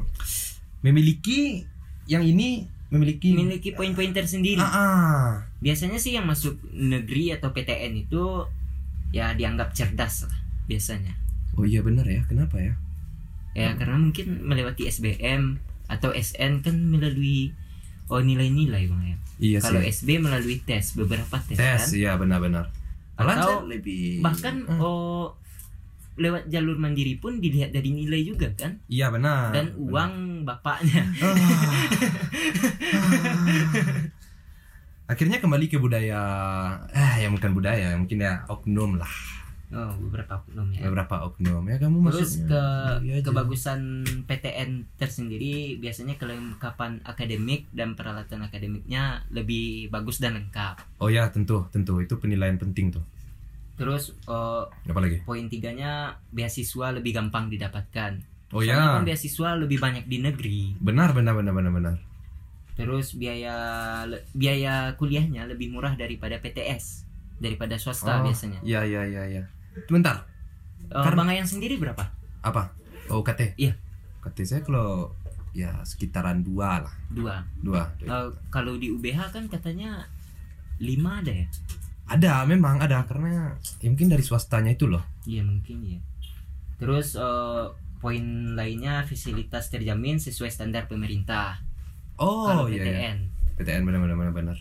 [0.81, 1.65] memiliki
[2.05, 5.27] yang ini memiliki memiliki poin-poin tersendiri Ah, ah.
[5.59, 8.47] biasanya sih yang masuk negeri atau PTN itu
[9.11, 11.15] ya dianggap cerdas lah biasanya
[11.57, 12.21] Oh iya benar ya.
[12.27, 12.77] Kenapa ya?
[13.57, 15.57] ya karena mungkin melewati SBM
[15.89, 17.57] atau SN kan melalui
[18.07, 19.89] oh nilai-nilai bang ya Iya kalau sih.
[19.91, 22.69] SB melalui tes beberapa tes, Tes kan iya benar-benar.
[23.17, 24.77] Atau lebih bahkan Ah.
[24.79, 25.33] oh
[26.17, 29.53] lewat jalur mandiri pun dilihat dari nilai juga kan Iya benar.
[29.53, 29.81] dan benar.
[29.83, 31.33] uang bapaknya Ah.
[31.33, 31.85] Ah.
[35.07, 36.19] Akhirnya kembali ke budaya
[36.91, 39.13] eh ya bukan budaya, mungkin ya oknum lah.
[39.69, 41.63] oh beberapa oknum ya Beberapa oknum.
[41.65, 42.63] Ya kamu Terus maksudnya ke
[43.13, 43.23] aja.
[43.23, 43.81] kebagusan
[44.25, 50.83] PTN tersendiri biasanya kelengkapan akademik dan peralatan akademiknya lebih bagus dan lengkap.
[50.97, 53.03] Oh ya, tentu, tentu itu penilaian penting tuh.
[53.77, 55.21] Terus eh, Apa lagi?
[55.23, 55.93] poin tiganya
[56.31, 58.17] beasiswa lebih gampang didapatkan.
[58.49, 58.95] Oh Soalnya ya.
[58.95, 60.61] kan beasiswa lebih banyak di negeri.
[60.79, 61.95] Benar benar benar benar benar.
[62.73, 63.55] Terus biaya
[64.05, 67.05] le- biaya kuliahnya lebih murah daripada PTS
[67.37, 68.61] daripada swasta Oh, biasanya.
[68.63, 69.43] Iya iya iya iya.
[69.83, 70.25] Sebentar.
[70.83, 72.05] Eh, karena- Bang Ayang sendiri berapa?
[72.41, 72.73] Apa?
[73.09, 73.57] Oh KT.
[73.57, 73.77] Iya.
[74.21, 75.13] KT saya kalau
[75.53, 76.95] ya sekitaran dua lah.
[77.09, 77.45] Dua.
[77.59, 77.83] Dua.
[77.99, 80.05] Eh, kalau di UBH kan katanya
[80.79, 81.49] lima ada ya?
[82.07, 85.03] Ada memang ada karena ya mungkin dari swastanya itu loh.
[85.27, 85.99] Iya mungkin ya.
[86.79, 87.65] Terus eh,
[87.99, 91.59] poin lainnya fasilitas terjamin sesuai standar pemerintah.
[92.17, 92.85] Oh kalau iya iya.
[92.87, 93.19] PTN.
[93.59, 94.57] PTN benar benar benar benar.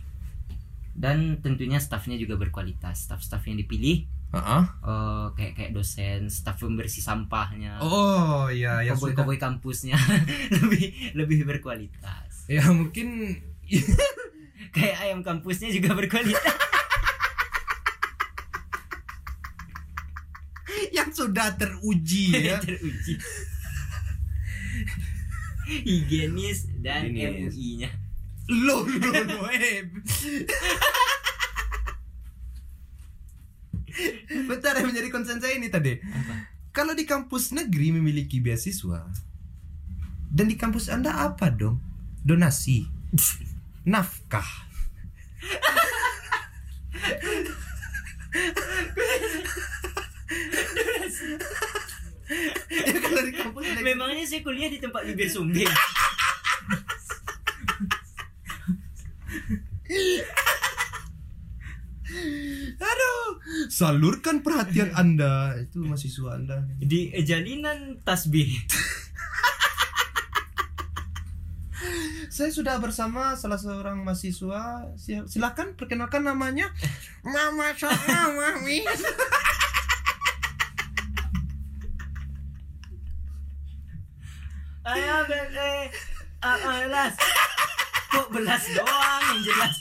[0.95, 3.05] Dan tentunya stafnya juga berkualitas.
[3.05, 4.63] Staff-staff yang dipilih Heeh.
[4.81, 9.13] eh, kayak kayak dosen, staf pembersih sampahnya, Oh iya ya sudah.
[9.15, 9.95] koboi-koboi kampusnya
[10.59, 12.49] lebih lebih berkualitas.
[12.49, 13.37] Ya mungkin
[14.75, 16.41] Kayak ayam kampusnya juga berkualitas.
[20.91, 22.59] yang sudah teruji ya.
[22.59, 23.15] Teruji.
[25.87, 27.09] Higienis dan.
[27.09, 27.89] MUI-nya.
[28.45, 29.81] Loh, loh, loh, eh.
[34.45, 35.97] Bentar yang menjadi konsen saya ini tadi.
[35.97, 36.51] Apa?
[36.75, 39.07] Kalau di kampus negeri memiliki beasiswa
[40.35, 41.79] dan di kampus Anda apa dong?
[42.19, 42.83] Donasi.
[43.87, 44.64] Nafkah.
[54.25, 55.69] Ya Memangnya saya kuliah di tempat bibir sumbing.
[62.77, 63.25] Aduh,
[63.67, 65.57] salurkan perhatian Anda.
[65.57, 66.57] Itu mahasiswa Anda.
[66.77, 68.49] Di jalinan tasbih.
[72.27, 74.91] Saya sudah bersama salah seorang mahasiswa.
[74.99, 76.67] Si- Silakan perkenalkan namanya.
[77.23, 78.83] Nama saya Mami.
[84.85, 85.89] Ayo ben eh
[86.45, 87.13] ah, ah, belas.
[88.13, 89.75] Kok belas doang yang jelas.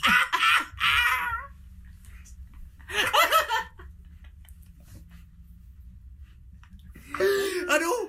[7.69, 8.01] Aduh.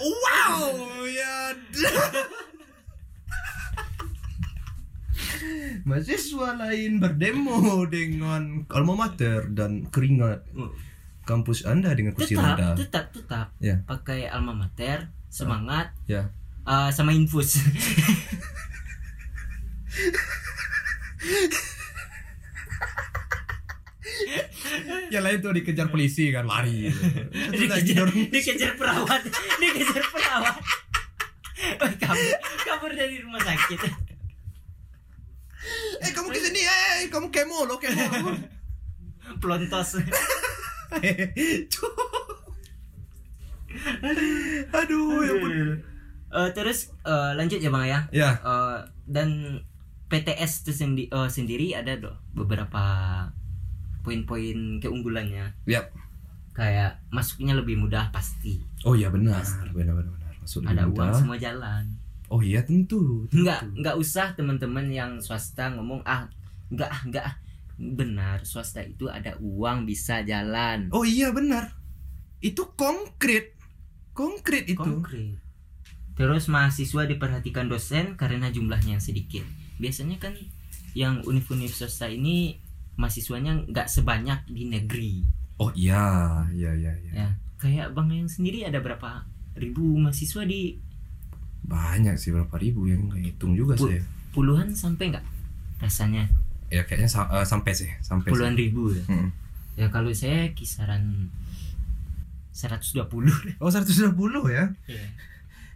[0.00, 0.56] Wow,
[1.04, 1.52] ya.
[5.84, 10.44] Mahasiswa lain berdemo dengan alma mater dan keringat
[11.28, 12.68] kampus Anda dengan kursi Tetap, roda.
[12.76, 13.46] tetap, tetap.
[13.60, 13.82] Ya.
[13.84, 16.32] Pakai alma mater, semangat, Ya.
[16.70, 17.58] Ah, sama infus.
[25.10, 26.86] Yang lain tuh dikejar polisi kan lari.
[27.50, 29.26] Dikejar, dikejar perawat,
[29.58, 30.54] dikejar perawat.
[31.82, 33.80] Oh, kabur, kabur dari rumah sakit.
[36.00, 38.32] Eh kamu ke sini, eh kamu kemo lo kemo.
[39.42, 39.98] Pelontos.
[44.80, 45.34] Aduh, ya
[46.30, 48.00] Eh, terus eh, lanjut ya bang ya.
[48.10, 48.30] Ya.
[48.36, 49.60] Eh, dan
[50.06, 52.82] PTS itu sendi- eh, sendiri ada doh beberapa
[54.00, 55.54] poin-poin keunggulannya.
[55.66, 55.92] Yap.
[56.50, 58.58] Kayak masuknya lebih mudah pasti.
[58.82, 59.70] Oh iya benar, Pasti.
[59.70, 60.32] benar benar benar.
[60.40, 61.18] Masuk Ada lebih uang mudah.
[61.18, 61.84] semua jalan.
[62.26, 63.26] Oh iya tentu.
[63.26, 63.42] tentu.
[63.42, 66.26] Enggak, enggak usah teman-teman yang swasta ngomong ah
[66.68, 67.36] enggak ah enggak ah.
[67.80, 70.92] Benar, swasta itu ada uang bisa jalan.
[70.92, 71.72] Oh iya benar.
[72.38, 73.56] Itu konkret.
[74.12, 74.76] Konkret itu.
[74.76, 75.40] Konkret.
[76.20, 79.40] Terus mahasiswa diperhatikan dosen karena jumlahnya yang sedikit.
[79.76, 80.36] Biasanya kan
[80.92, 82.60] yang univ-univ swasta ini
[82.94, 85.24] mahasiswanya nggak sebanyak di negeri.
[85.56, 86.04] Oh iya,
[86.50, 87.12] iya iya iya.
[87.14, 90.76] Ya, kayak bang yang sendiri ada berapa ribu mahasiswa di
[91.60, 94.04] Banyak sih berapa ribu yang hitung juga Pu- saya.
[94.30, 95.24] puluhan sampai nggak
[95.78, 96.24] rasanya
[96.68, 98.28] Ya kayaknya sa- eh, sampai sih, sampai.
[98.28, 98.60] puluhan sih.
[98.62, 99.04] ribu ya.
[99.06, 99.28] Mm.
[99.76, 101.28] Ya kalau saya kisaran
[102.50, 103.08] 120
[103.58, 104.12] Oh 120
[104.50, 104.64] ya?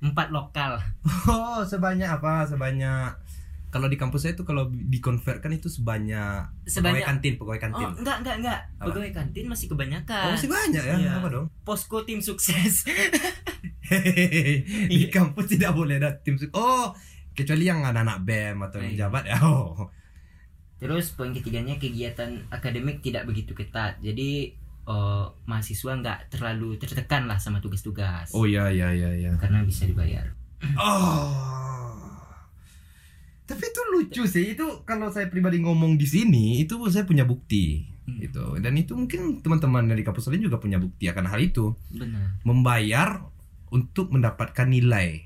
[0.00, 0.78] Empat lokal.
[1.26, 2.42] Oh sebanyak apa?
[2.44, 3.20] Sebanyak
[3.68, 7.88] kalau di kampus saya itu kalau dikonvertkan itu sebanyak, Sebanyak- pegawai kantin, pegawai Oh kantin.
[7.98, 8.60] enggak enggak enggak.
[8.72, 8.84] Apa?
[8.86, 10.24] Pegawai kantin masih kebanyakan.
[10.24, 10.94] Oh, masih banyak ya?
[10.96, 11.10] Iya.
[11.18, 11.46] Apa dong?
[11.62, 12.86] Posko tim sukses.
[13.84, 15.08] di Iya.
[15.10, 16.94] kampus tidak boleh ada tim suk- Oh,
[17.32, 19.00] kecuali yang anak-anak BEM atau yang Iya.
[19.06, 19.36] jabat ya.
[19.44, 19.90] Oh.
[20.74, 23.98] Terus poin ketiganya kegiatan akademik tidak begitu ketat.
[23.98, 24.52] Jadi
[24.84, 28.30] eh, mahasiswa nggak terlalu tertekan lah sama tugas-tugas.
[28.32, 29.32] Oh iya iya iya iya.
[29.40, 30.30] Karena bisa dibayar.
[30.76, 31.32] Oh.
[33.44, 34.56] Tapi itu lucu sih.
[34.56, 38.20] Itu kalau saya pribadi ngomong di sini, itu saya punya bukti Hmm.
[38.20, 38.60] gitu.
[38.60, 41.72] Dan itu mungkin teman-teman dari kampus lain juga punya bukti akan hal itu.
[41.88, 42.36] Benar.
[42.44, 43.24] Membayar
[43.72, 45.24] untuk mendapatkan nilai.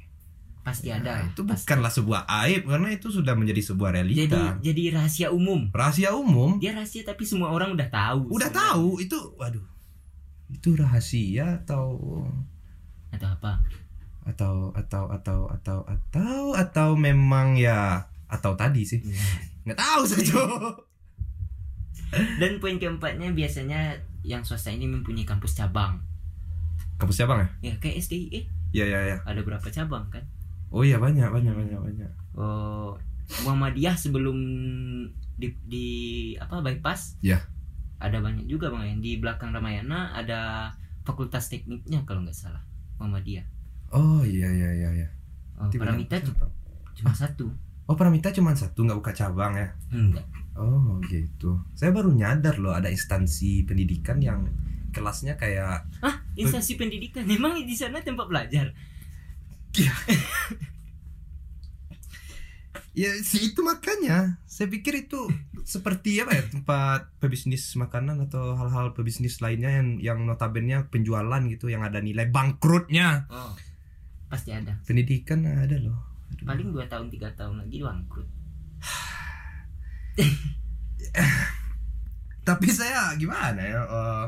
[0.69, 1.13] Pasti Nah, ada.
[1.23, 1.65] itu Pasti.
[1.65, 4.43] bukanlah sebuah aib karena itu sudah menjadi sebuah Jadi realita.
[4.61, 5.61] jadi rahasia umum.
[5.71, 6.57] Rahasia umum.
[6.59, 8.29] Dia rahasia tapi semua orang udah tahu.
[8.29, 8.69] Udah sebenarnya.
[8.69, 9.65] tahu itu waduh.
[10.49, 11.97] Itu rahasia atau
[13.09, 13.65] Atau apa?
[14.25, 19.17] atau atau atau atau atau atau memang ya atau tadi sih Iya.
[19.65, 20.37] nggak tahu saja
[22.37, 26.01] Dan poin keempatnya biasanya yang swasta ini mempunyai kampus cabang.
[26.97, 30.21] kampus siapa nggak Ya kayak SDIE ya ya ya ada berapa cabang kan?
[30.71, 32.95] Oh iya banyak banyak banyak banyak Oh,
[33.43, 34.39] Muhammadiyah sebelum
[35.35, 35.87] di, di
[36.35, 37.19] apa bypass?
[37.19, 37.43] Ya.
[37.99, 40.71] Ada banyak juga bang yang di belakang Ramayana ada
[41.03, 42.63] fakultas tekniknya kalau nggak salah
[42.97, 43.43] Muhammadiyah.
[43.91, 45.09] oh iya iya iya iya
[45.57, 46.47] Oh, Paramita cuma,
[46.95, 47.51] cuma satu.
[47.85, 50.23] oh Paramita cuma satu nggak buka cabang ya Enggak.
[50.55, 54.47] oh gitu saya baru nyadar loh ada instansi pendidikan yang
[54.89, 57.25] kelasnya kayak Ah, instansi pendidikan.
[57.25, 58.71] Memang di sana tempat belajar.
[62.99, 65.31] ya sih itu makanya saya pikir itu
[65.63, 71.71] seperti apa ya tempat pebisnis makanan atau hal-hal pebisnis lainnya yang yang notabene penjualan gitu
[71.71, 73.55] yang ada nilai bangkrutnya Oh.
[74.29, 74.77] Pasti ada.
[74.85, 76.45] pendidikan ada loh Aduh.
[76.45, 78.29] Paling dua tahun tiga tahun lagi bangkrut.
[82.49, 84.27] tapi saya gimana ya eh,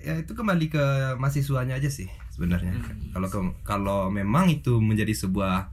[0.00, 0.84] ya itu kembali ke
[1.20, 2.08] mahasiswanya aja sih
[2.40, 3.12] sebenarnya Hmm.
[3.12, 3.28] kalau
[3.60, 5.68] kalau memang itu menjadi sebuah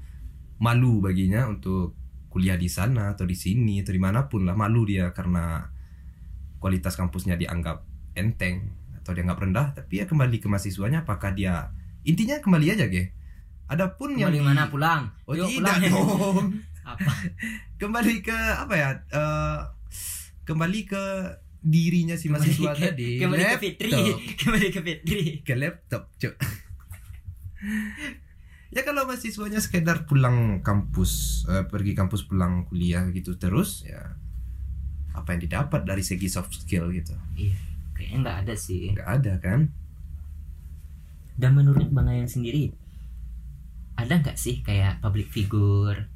[0.59, 1.95] malu baginya untuk
[2.27, 5.63] kuliah di sana atau di sini atau di mana pun lah malu dia karena
[6.57, 11.71] kualitas kampusnya dianggap enteng atau dianggap rendah tapi ya kembali ke mahasiswanya apakah dia
[12.03, 13.15] intinya kembali aja ge
[13.65, 15.01] adapun yang Kembali di- mana pulang?
[15.23, 15.81] oh Yuk, tidak pulang.
[15.87, 16.45] dong
[16.87, 17.11] Apa?
[17.81, 19.59] kembali ke apa ya eh,
[20.43, 21.03] kembali ke
[21.67, 23.91] dirinya si mahasiswa tadi Kembali ke Fitri.
[23.91, 24.19] Laptop.
[24.39, 25.23] Kembali ke Fitri.
[25.41, 26.35] ke laptop cuk
[28.69, 31.11] ya kalau mahasiswanya sekedar pulang kampus
[31.47, 34.15] eh, pergi kampus pulang kuliah gitu terus ya
[35.11, 37.57] apa yang didapat dari segi soft skill gitu Iya,
[37.91, 38.93] kayaknya nggak ada sih.
[38.93, 39.61] nggak ada kan
[41.33, 42.73] Dan menurut Bang Ayang sendiri,
[43.93, 46.09] ada nggak sih kayak public figure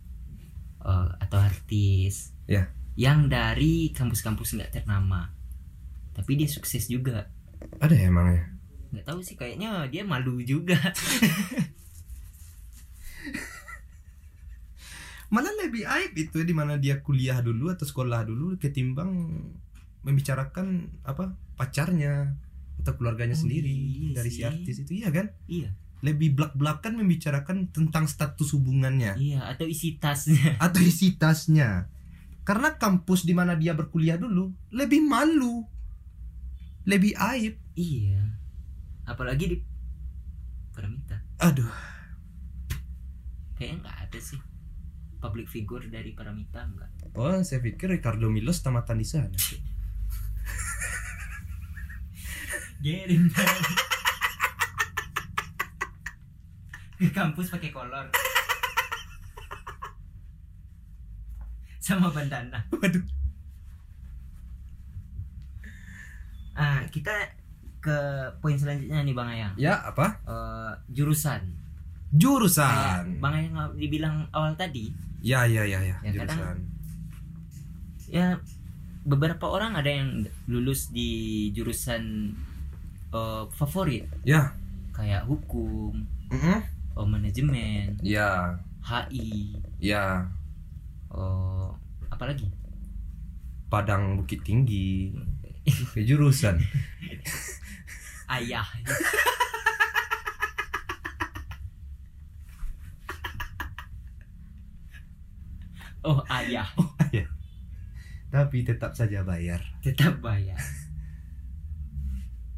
[0.81, 2.69] eh, atau artis Ya.
[2.93, 5.29] yang dari kampus-kampus nggak ternama,
[6.11, 7.29] tapi dia sukses juga?
[7.77, 8.47] ada ya emangnya
[8.91, 10.75] Nggak tahu sih, kayaknya dia malu juga.
[15.31, 19.39] malah lebih aib itu di mana dia kuliah dulu atau sekolah dulu ketimbang
[20.03, 22.35] membicarakan apa pacarnya
[22.83, 24.43] atau keluarganya Oh, sendiri iya dari si sih.
[24.43, 25.71] artis itu iya kan iya,
[26.03, 30.57] lebih belak-belakan membicarakan tentang status hubungannya iya, atau isi tasnya.
[30.65, 31.87] atau isi tasnya
[32.43, 35.63] karena kampus di mana dia berkuliah dulu lebih malu
[36.85, 37.55] lebih aib.
[37.77, 38.21] Iya,
[39.05, 39.57] apalagi di
[40.71, 41.17] Paramita.
[41.39, 41.71] aduh.
[43.57, 44.41] Kayaknya nggak ada sih
[45.21, 46.89] public figure dari Paramita enggak.
[47.13, 49.29] oh saya pikir Ricardo Milos tamatan di sana.
[52.81, 53.29] Gerin
[56.97, 58.09] Ke kampus pakai kolor.
[61.77, 62.65] Sama bandana.
[62.73, 63.05] Waduh
[66.51, 67.11] Ah, kita
[67.79, 67.97] ke
[68.37, 69.53] poin selanjutnya nih Bang Ayang.
[69.55, 70.21] Ya apa?
[70.21, 71.41] Eh, Jurusan.
[71.41, 71.57] Kayak
[72.13, 74.91] jurusan Bang Ayang dibilang awal tadi.
[75.19, 76.37] Ya ya ya ya, Ya, jurusan.
[76.37, 76.69] Kadang-
[78.05, 78.27] Ya
[79.01, 80.09] beberapa orang ada yang
[80.45, 81.09] lulus di
[81.51, 82.35] jurusan
[83.09, 84.05] eh, favorit.
[84.21, 84.51] Ya.
[84.91, 86.59] Kayak hukum, Mm-mm.
[86.93, 88.59] eh, manajemen, ya.
[88.81, 90.27] HI, ya.
[91.07, 91.71] Oh,
[92.07, 92.47] apa lagi?
[93.67, 95.15] Padang Bukit Tinggi
[95.65, 96.57] ke jurusan
[98.31, 98.63] Ayah.
[106.07, 106.67] oh, ayah.
[108.31, 110.55] tapi tetap saja bayar Tetap bayar.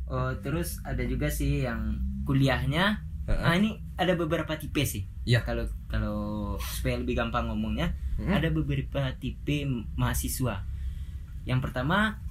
[0.06, 1.98] Oh, terus ada juga sih yang
[2.30, 3.02] kuliahnya.
[3.26, 5.10] Ah, ini ada beberapa tipe sih.
[5.26, 5.42] Iya.
[5.42, 6.18] Kalau kalau
[6.62, 8.30] supaya lebih gampang ngomongnya, Mm.
[8.30, 9.66] ada beberapa tipe
[9.98, 10.62] mahasiswa.
[11.50, 12.22] Yang pertama,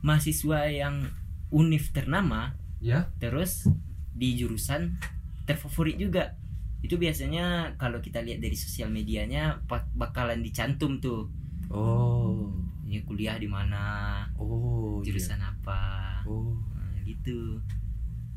[0.00, 1.08] mahasiswa yang
[1.50, 3.10] univ ternama ya.
[3.18, 3.66] terus
[4.14, 5.00] di jurusan
[5.48, 6.36] terfavorit juga.
[6.80, 11.28] Itu biasanya kalau kita lihat dari sosial medianya bak- bakalan dicantum tuh.
[11.68, 12.48] Oh.
[12.88, 14.24] Ini kuliah di mana?
[14.40, 15.12] Oh iya.
[15.12, 15.80] jurusan apa?
[16.24, 16.56] Oh.
[16.56, 17.60] Nah, gitu.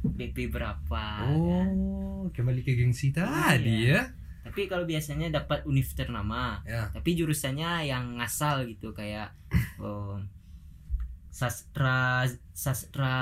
[0.03, 1.03] BP berapa?
[1.31, 4.07] Oh kembali ke gengsi tadi ya.
[4.43, 6.91] Tapi kalau biasanya dapat univ ternama ya.
[6.91, 9.31] tapi jurusannya yang ngasal gitu kayak
[9.79, 10.19] oh,
[11.33, 13.15] sastra sastra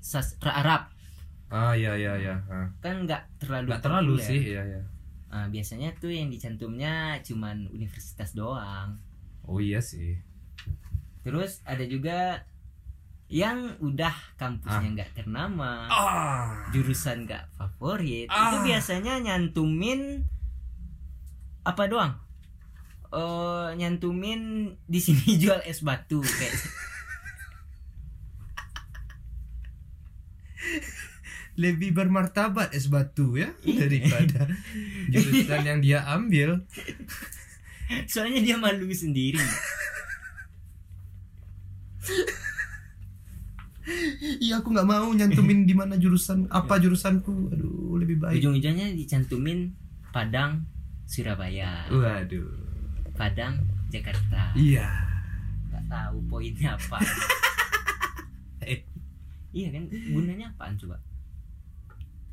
[0.00, 0.82] sastra Arab
[1.52, 2.66] ah ya ya ya ah.
[2.80, 4.28] kan nggak terlalu nggak terlalu populer.
[4.32, 4.82] sih ya ya
[5.26, 8.96] Nah, biasanya tuh yang dicantumnya cuman universitas doang.
[9.44, 10.16] oh iya sih
[11.20, 12.40] Terus ada juga
[13.28, 18.48] yang udah kampusnya nggak ternama, ah jurusan nggak favorit, Ah.
[18.48, 20.24] itu biasanya nyantumin
[21.66, 22.16] apa doang?
[23.10, 24.40] Oh, nyantumin
[24.84, 26.54] di sini jual es batu kayak
[31.56, 33.88] lebih bermartabat es batu ya Iya.
[33.88, 34.44] daripada
[35.12, 36.68] jurusan yang dia ambil.
[38.04, 39.40] Soalnya dia malu sendiri.
[44.42, 47.54] iya aku nggak mau nyantumin di mana jurusan apa jurusanku.
[47.54, 48.42] Aduh lebih baik.
[48.42, 49.72] Ujung-ujungnya dicantumin
[50.12, 50.64] Padang,
[51.04, 52.48] Surabaya, waduh
[53.16, 53.54] Padang,
[53.88, 54.52] Jakarta.
[54.54, 54.88] iya
[55.66, 56.98] nggak tahu poinnya apa
[58.62, 58.80] Eh.
[59.50, 60.96] iya kan gunanya apaan coba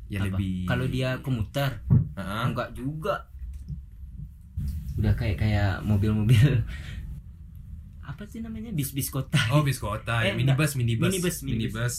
[0.06, 0.26] ya Apa?
[0.30, 1.80] lebih kalau dia komuter
[2.14, 2.44] Ah.
[2.44, 3.26] enggak juga
[4.94, 6.62] udah kayak kayak mobil-mobil
[8.00, 10.34] apa sih namanya bis-bis kota Oh bis kota, Eh, ya.
[10.34, 11.74] minibus, minibus, Minibus, minibus.
[11.74, 11.94] minibus.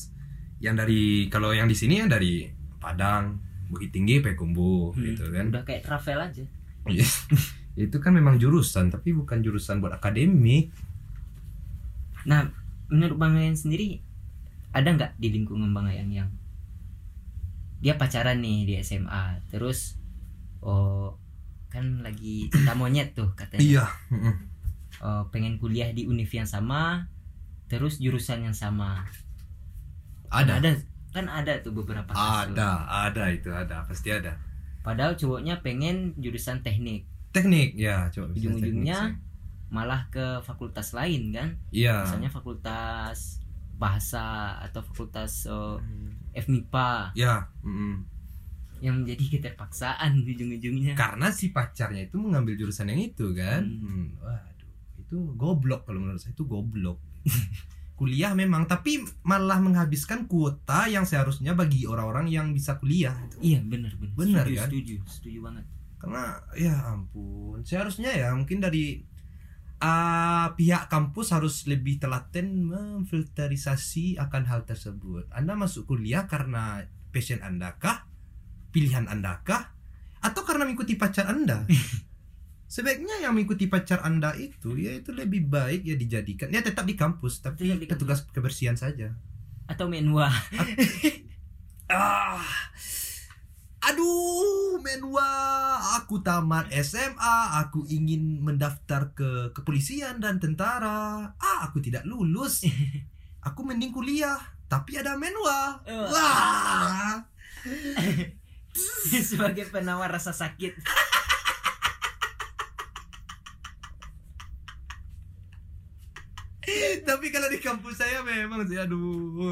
[0.57, 3.35] Yang dari kalau yang di sini yang dari Padang,
[3.67, 5.49] Bukit Tinggi, Payakumbuh, Hmm, gitu kan.
[5.49, 6.45] udah kayak travel aja
[6.85, 7.03] Iya.
[7.75, 10.71] itu kan memang jurusan, tapi bukan jurusan buat akademik.
[12.25, 12.49] nah
[12.89, 14.01] menurut bang Ayang sendiri
[14.71, 16.29] ada nggak di lingkungan bang Ayang yang
[17.77, 19.93] dia pacaran nih di SMA terus
[20.59, 21.13] oh
[21.69, 23.85] kan lagi cinta monyet tuh katanya Iya.
[25.05, 27.05] eh, pengen kuliah di univ yang sama
[27.67, 29.05] terus jurusan yang sama
[30.33, 30.57] Ada.
[30.57, 30.69] ada
[31.13, 32.51] kan ada tuh beberapa kasus.
[32.51, 32.69] Ada,
[33.07, 34.35] ada itu ada, pasti ada.
[34.81, 37.05] padahal cowoknya pengen jurusan teknik
[37.35, 39.23] Teknik ya, coba ujung-ujungnya teknik
[39.67, 41.49] malah ke fakultas lain kan.
[41.73, 42.07] Iya.
[42.07, 43.43] misalnya fakultas
[43.75, 45.75] bahasa atau fakultas uh,
[46.31, 48.07] FMIPA Ya, mm-mm.
[48.79, 53.67] yang menjadi keterpaksaan ujung-ujungnya karena si pacarnya itu mengambil jurusan yang itu kan.
[53.67, 53.83] Hmm.
[53.83, 56.99] Hmm, Waduh, itu goblok kalau menurut saya itu goblok.
[57.95, 63.95] kuliah memang tapi malah menghabiskan kuota yang seharusnya bagi orang-orang yang bisa kuliah iya benar
[63.95, 64.67] benar Benar, setuju, kan?
[64.67, 65.65] setuju setuju banget
[66.05, 69.01] karena ya ampun seharusnya ya mungkin dari
[69.81, 75.25] ah, pihak kampus harus lebih telaten memfilterisasi akan hal tersebut.
[75.33, 78.05] Anda masuk kuliah karena passion anda kah?
[78.69, 79.73] Pilihan anda kah?
[80.21, 81.65] Atau karena mengikuti pacar anda?
[82.75, 86.53] Sebaiknya yang mengikuti pacar anda itu ya itu lebih baik ya dijadikan.
[86.53, 87.93] Ya tetap di kampus tapi Tetap di kampus.
[87.97, 89.17] petugas kebersihan saja.
[89.65, 90.29] Atau menwa
[91.89, 92.41] Ah.
[93.85, 95.29] Aduh, menwa,
[96.01, 101.33] aku tamat SMA, aku ingin mendaftar ke kepolisian dan tentara.
[101.37, 102.65] Ah, aku tidak lulus.
[103.45, 105.77] Aku mending kuliah, tapi ada menwa.
[105.85, 107.21] Wah.
[109.29, 110.81] sebagai penawar rasa sakit
[117.05, 118.99] tapi kalau di kampus saya memang sih aduh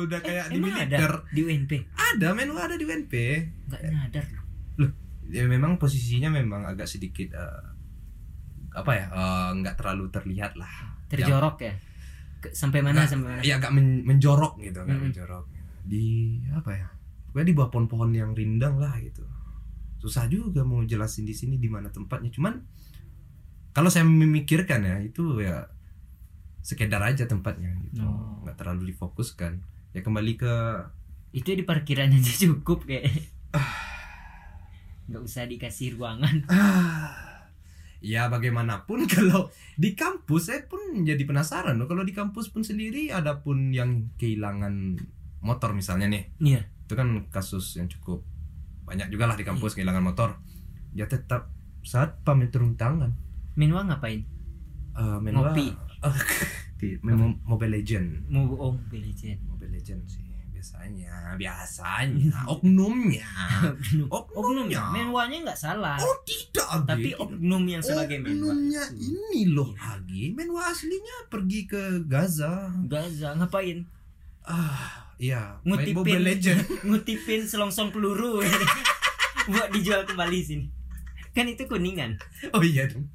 [0.04, 1.12] udah kayak di emang militer.
[1.14, 3.14] ada di UNP Ada menwa ada di UNP.
[3.64, 4.26] nggak nyadar
[4.78, 4.92] loh
[5.26, 7.64] Ya memang posisinya memang agak sedikit eh,
[8.72, 9.06] apa ya?
[9.08, 10.74] eh, nggak terlalu terlihat lah.
[11.06, 11.74] terjorok ya
[12.40, 15.46] Ke- sampai mana Nggak, sampai mana ya agak men- menjorok gitu agak menjorok
[15.82, 16.06] di
[16.50, 16.88] apa ya
[17.28, 19.22] pokoknya di bawah pohon-pohon yang rindang lah gitu
[19.96, 22.60] susah juga mau jelasin di sini di mana tempatnya cuman
[23.72, 25.66] kalau saya memikirkan ya itu ya
[26.64, 28.02] sekedar aja tempatnya gitu.
[28.02, 28.40] Oh.
[28.42, 29.60] nggak terlalu difokuskan.
[29.92, 30.54] Ya kembali ke
[31.36, 33.12] itu di parkiran aja cukup kayak.
[35.04, 36.48] Nggak usah dikasih ruangan.
[38.04, 39.48] Ya bagaimanapun kalau
[39.80, 41.88] di kampus saya pun jadi penasaran loh.
[41.88, 45.00] Kalau di kampus pun sendiri ada pun yang kehilangan
[45.40, 46.28] motor misalnya nih.
[46.36, 46.68] Iya.
[46.84, 48.28] Itu kan kasus yang cukup
[48.84, 50.36] banyak juga lah di kampus kehilangan motor.
[50.92, 51.56] Ya tetap
[51.88, 53.16] saat pamit turun tangan.
[53.56, 54.28] Menwa ngapain?
[55.00, 55.72] Eh, menwa- Ngopi.
[56.80, 58.28] di main Mo- Mobile Legend.
[58.28, 59.40] Mau om legend.
[59.48, 60.24] Mobile Legend sih
[60.54, 62.40] biasanya biasanya.
[62.56, 63.28] Oknumnya.
[64.08, 64.80] Oknumnya.
[64.92, 66.00] Menwanya nggak salah.
[66.00, 66.88] Oh tidak Agi.
[66.88, 67.20] tapi Tidak.
[67.20, 69.12] oknum yang sebagai menwa oknumnya itu.
[69.12, 72.72] ini loh Agi menwa aslinya pergi ke Gaza.
[72.88, 73.84] Gaza ngapain?
[74.44, 75.60] Ah iya.
[75.68, 75.96] Ngutipin.
[76.00, 76.60] Mobile Legend.
[76.88, 78.40] Ngutipin selongsong peluru.
[79.52, 80.68] Buat dijual kembali sini.
[81.36, 82.16] Kan itu kuningan.
[82.56, 83.08] Oh iya dong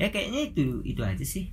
[0.00, 1.52] ya kayaknya itu itu aja sih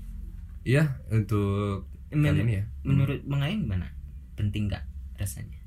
[0.63, 3.91] iya untuk Men- kali ini ya menurut Bang Ayang gimana
[4.33, 4.83] penting nggak
[5.19, 5.59] rasanya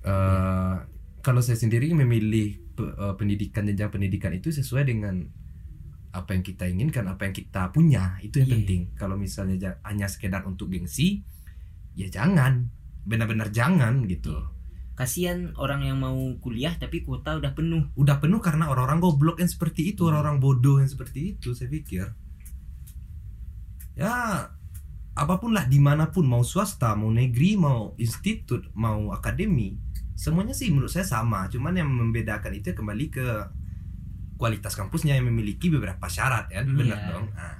[0.00, 0.76] Eh,
[1.20, 5.28] kalau saya sendiri memilih pe- eh, pendidikan jenjang pendidikan itu sesuai dengan
[6.10, 8.56] apa yang kita inginkan, apa yang kita punya itu yang Iya.
[8.56, 8.82] penting.
[8.96, 11.20] Kalau misalnya hanya sekedar untuk gengsi,
[11.92, 12.72] ya jangan,
[13.04, 14.40] benar-benar jangan gitu.
[14.98, 19.48] Kasihan orang yang mau kuliah tapi kuota udah penuh Udah penuh karena orang-orang goblok yang
[19.48, 20.12] seperti itu, Hmm.
[20.12, 21.56] orang-orang bodoh yang seperti itu.
[21.56, 22.04] Saya pikir,
[23.96, 24.46] ya
[25.10, 29.76] apa pun lah di mana pun mau swasta, mau negeri, mau institut, mau akademi,
[30.16, 31.48] semuanya sih menurut saya sama.
[31.50, 33.26] Cuman yang membedakan itu kembali ke
[34.40, 37.08] kualitas kampusnya yang memiliki beberapa syarat ya, Hmm, benar iya.
[37.12, 37.26] dong.
[37.36, 37.56] Nah,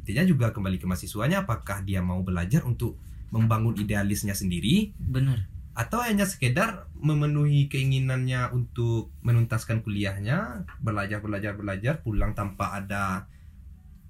[0.00, 2.96] intinya juga kembali ke mahasiswanya, apakah dia mau belajar untuk
[3.30, 12.02] membangun idealisnya sendiri bener atau hanya sekedar memenuhi keinginannya untuk menuntaskan kuliahnya, belajar belajar belajar,
[12.02, 13.30] pulang tanpa ada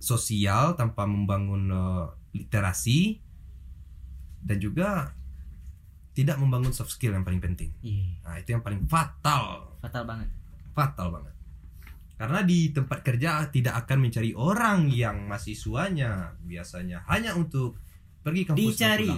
[0.00, 2.06] sosial, tanpa membangun eh,
[2.40, 3.20] literasi
[4.40, 5.12] dan juga
[6.16, 7.70] tidak membangun soft skill yang paling penting.
[7.84, 10.28] iya Nah, itu yang paling fatal, fatal banget
[10.74, 11.34] fatal banget.
[12.20, 17.80] Karena di tempat kerja tidak akan mencari orang yang mahasiswanya biasanya hanya untuk
[18.20, 19.08] pergi kampus Dicari.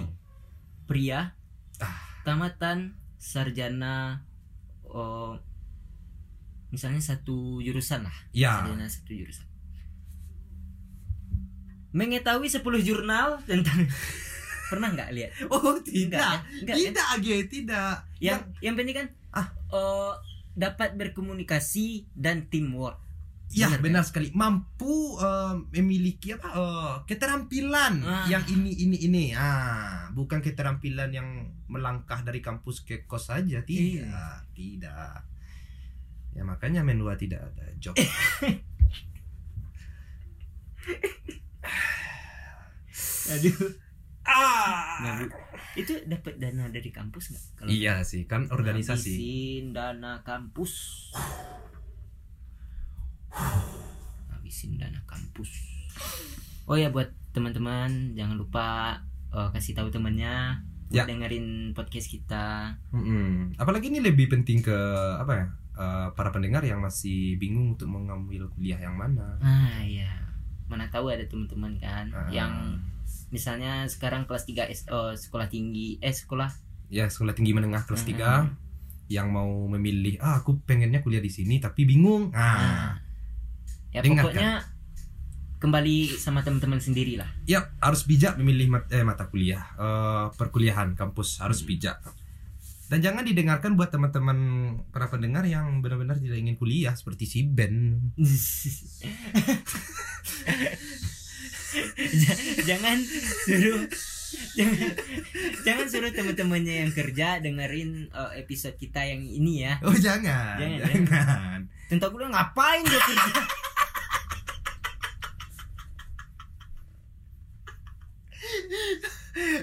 [0.87, 1.35] pria
[1.83, 2.12] Ah.
[2.23, 4.23] Tamatan sarjana
[4.83, 5.35] oh,
[6.69, 9.47] misalnya satu jurusan lah Ya, sarjana satu jurusan
[11.93, 13.85] mengetahui 10 jurnal tentang
[14.73, 16.17] pernah nggak lihat oh Enggak, tidak.
[16.17, 16.39] kan?
[16.49, 16.81] Enggak, kan?
[16.81, 19.47] tidak Age, tidak yang yang penting kan Ah.
[19.69, 20.13] eh,
[20.53, 22.97] dapat berkomunikasi dan teamwork
[23.53, 28.25] ya Benar, benar sekali mampu eh, memiliki apa eh, keterampilan Ah.
[28.25, 31.29] yang ini ini ini ah bukan keterampilan yang
[31.65, 34.25] melangkah dari kampus ke kos saja tidak Iya.
[34.51, 35.15] tidak
[36.33, 37.93] ya makanya menua tidak ada job
[43.29, 43.55] Aduh.
[44.23, 44.99] Ah.
[45.01, 45.29] Ngabur.
[45.73, 47.45] Itu dapat dana dari kampus nggak?
[47.57, 49.15] Kalau Iya sih, kan organisasi.
[49.73, 50.73] Dana kampus.
[54.29, 55.49] Habisin dana kampus.
[56.65, 61.09] Oh ya buat teman-teman jangan lupa eh, kasih tahu temannya Ya.
[61.09, 62.77] dengerin podcast kita.
[62.93, 63.57] Mm-mm.
[63.57, 64.77] Apalagi ini lebih penting ke
[65.17, 65.45] apa ya?
[65.73, 69.41] eh, para pendengar yang masih bingung untuk mengambil kuliah yang mana.
[69.41, 70.05] Ah ya.
[70.69, 72.29] Mana tahu ada teman-teman kan Ah.
[72.29, 72.77] yang
[73.27, 76.53] misalnya sekarang kelas 3 S oh, sekolah tinggi eh sekolah
[76.87, 78.53] Ya, sekolah tinggi menengah kelas Mm-mm.
[79.09, 82.29] 3 yang mau memilih, ah aku pengennya kuliah di sini tapi bingung.
[82.31, 82.53] Ah.
[82.53, 82.91] Ah.
[83.93, 84.25] Ya Dengarkan.
[84.25, 84.51] pokoknya
[85.55, 87.29] kembali sama teman-teman sendiri lah.
[87.45, 91.69] Ya, harus bijak memilih mat- eh, mata kuliah, eh, perkuliahan kampus harus Hmm.
[91.69, 91.97] bijak.
[92.83, 94.37] Dan jangan didengarkan buat teman-teman
[94.91, 97.97] para pendengar yang benar-benar tidak ingin kuliah seperti si Ben.
[102.63, 102.97] jangan
[103.41, 103.81] suruh
[104.53, 104.77] jangan,
[105.63, 109.79] jangan suruh teman-temannya yang kerja dengerin uh, episode kita yang ini ya.
[109.81, 111.59] Oh jangan, Jangan, jangan.
[111.87, 113.33] Tentang gue ngapain dia kerja?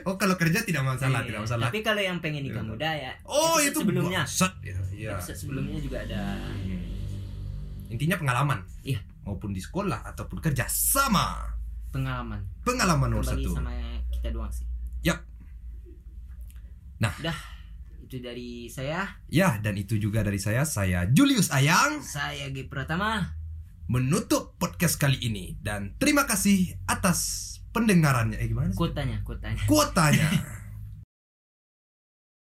[0.02, 1.66] Oh kalau kerja tidak masalah, Iya, tidak masalah.
[1.70, 3.12] Tapi kalau yang pengen nikah Tidak muda ya.
[3.22, 4.26] Oh itu sebelumnya.
[4.26, 4.52] bangsat.
[4.60, 5.10] Ya, iya.
[5.14, 6.22] Episode sebelumnya juga ada.
[7.86, 8.58] Intinya pengalaman.
[8.82, 8.98] Iya.
[9.22, 11.54] Maupun di sekolah ataupun kerja sama.
[11.90, 12.38] pengalaman.
[12.62, 13.50] Pengalaman nomor satu.
[13.50, 13.74] sama
[14.10, 14.62] kita doang sih.
[15.02, 15.22] Yap.
[16.98, 17.10] Nah.
[17.18, 17.34] Udah.
[18.04, 19.06] Itu dari saya.
[19.26, 20.62] Ya dan itu juga dari saya.
[20.62, 23.38] Saya Julius Ayang Saya G Pratama.
[23.86, 28.38] menutup podcast kali ini dan terima kasih atas pendengarannya.
[28.38, 28.78] Eh gimana sih?
[28.78, 29.62] Kuotanya, kuotanya.
[29.66, 30.28] Kuotanya.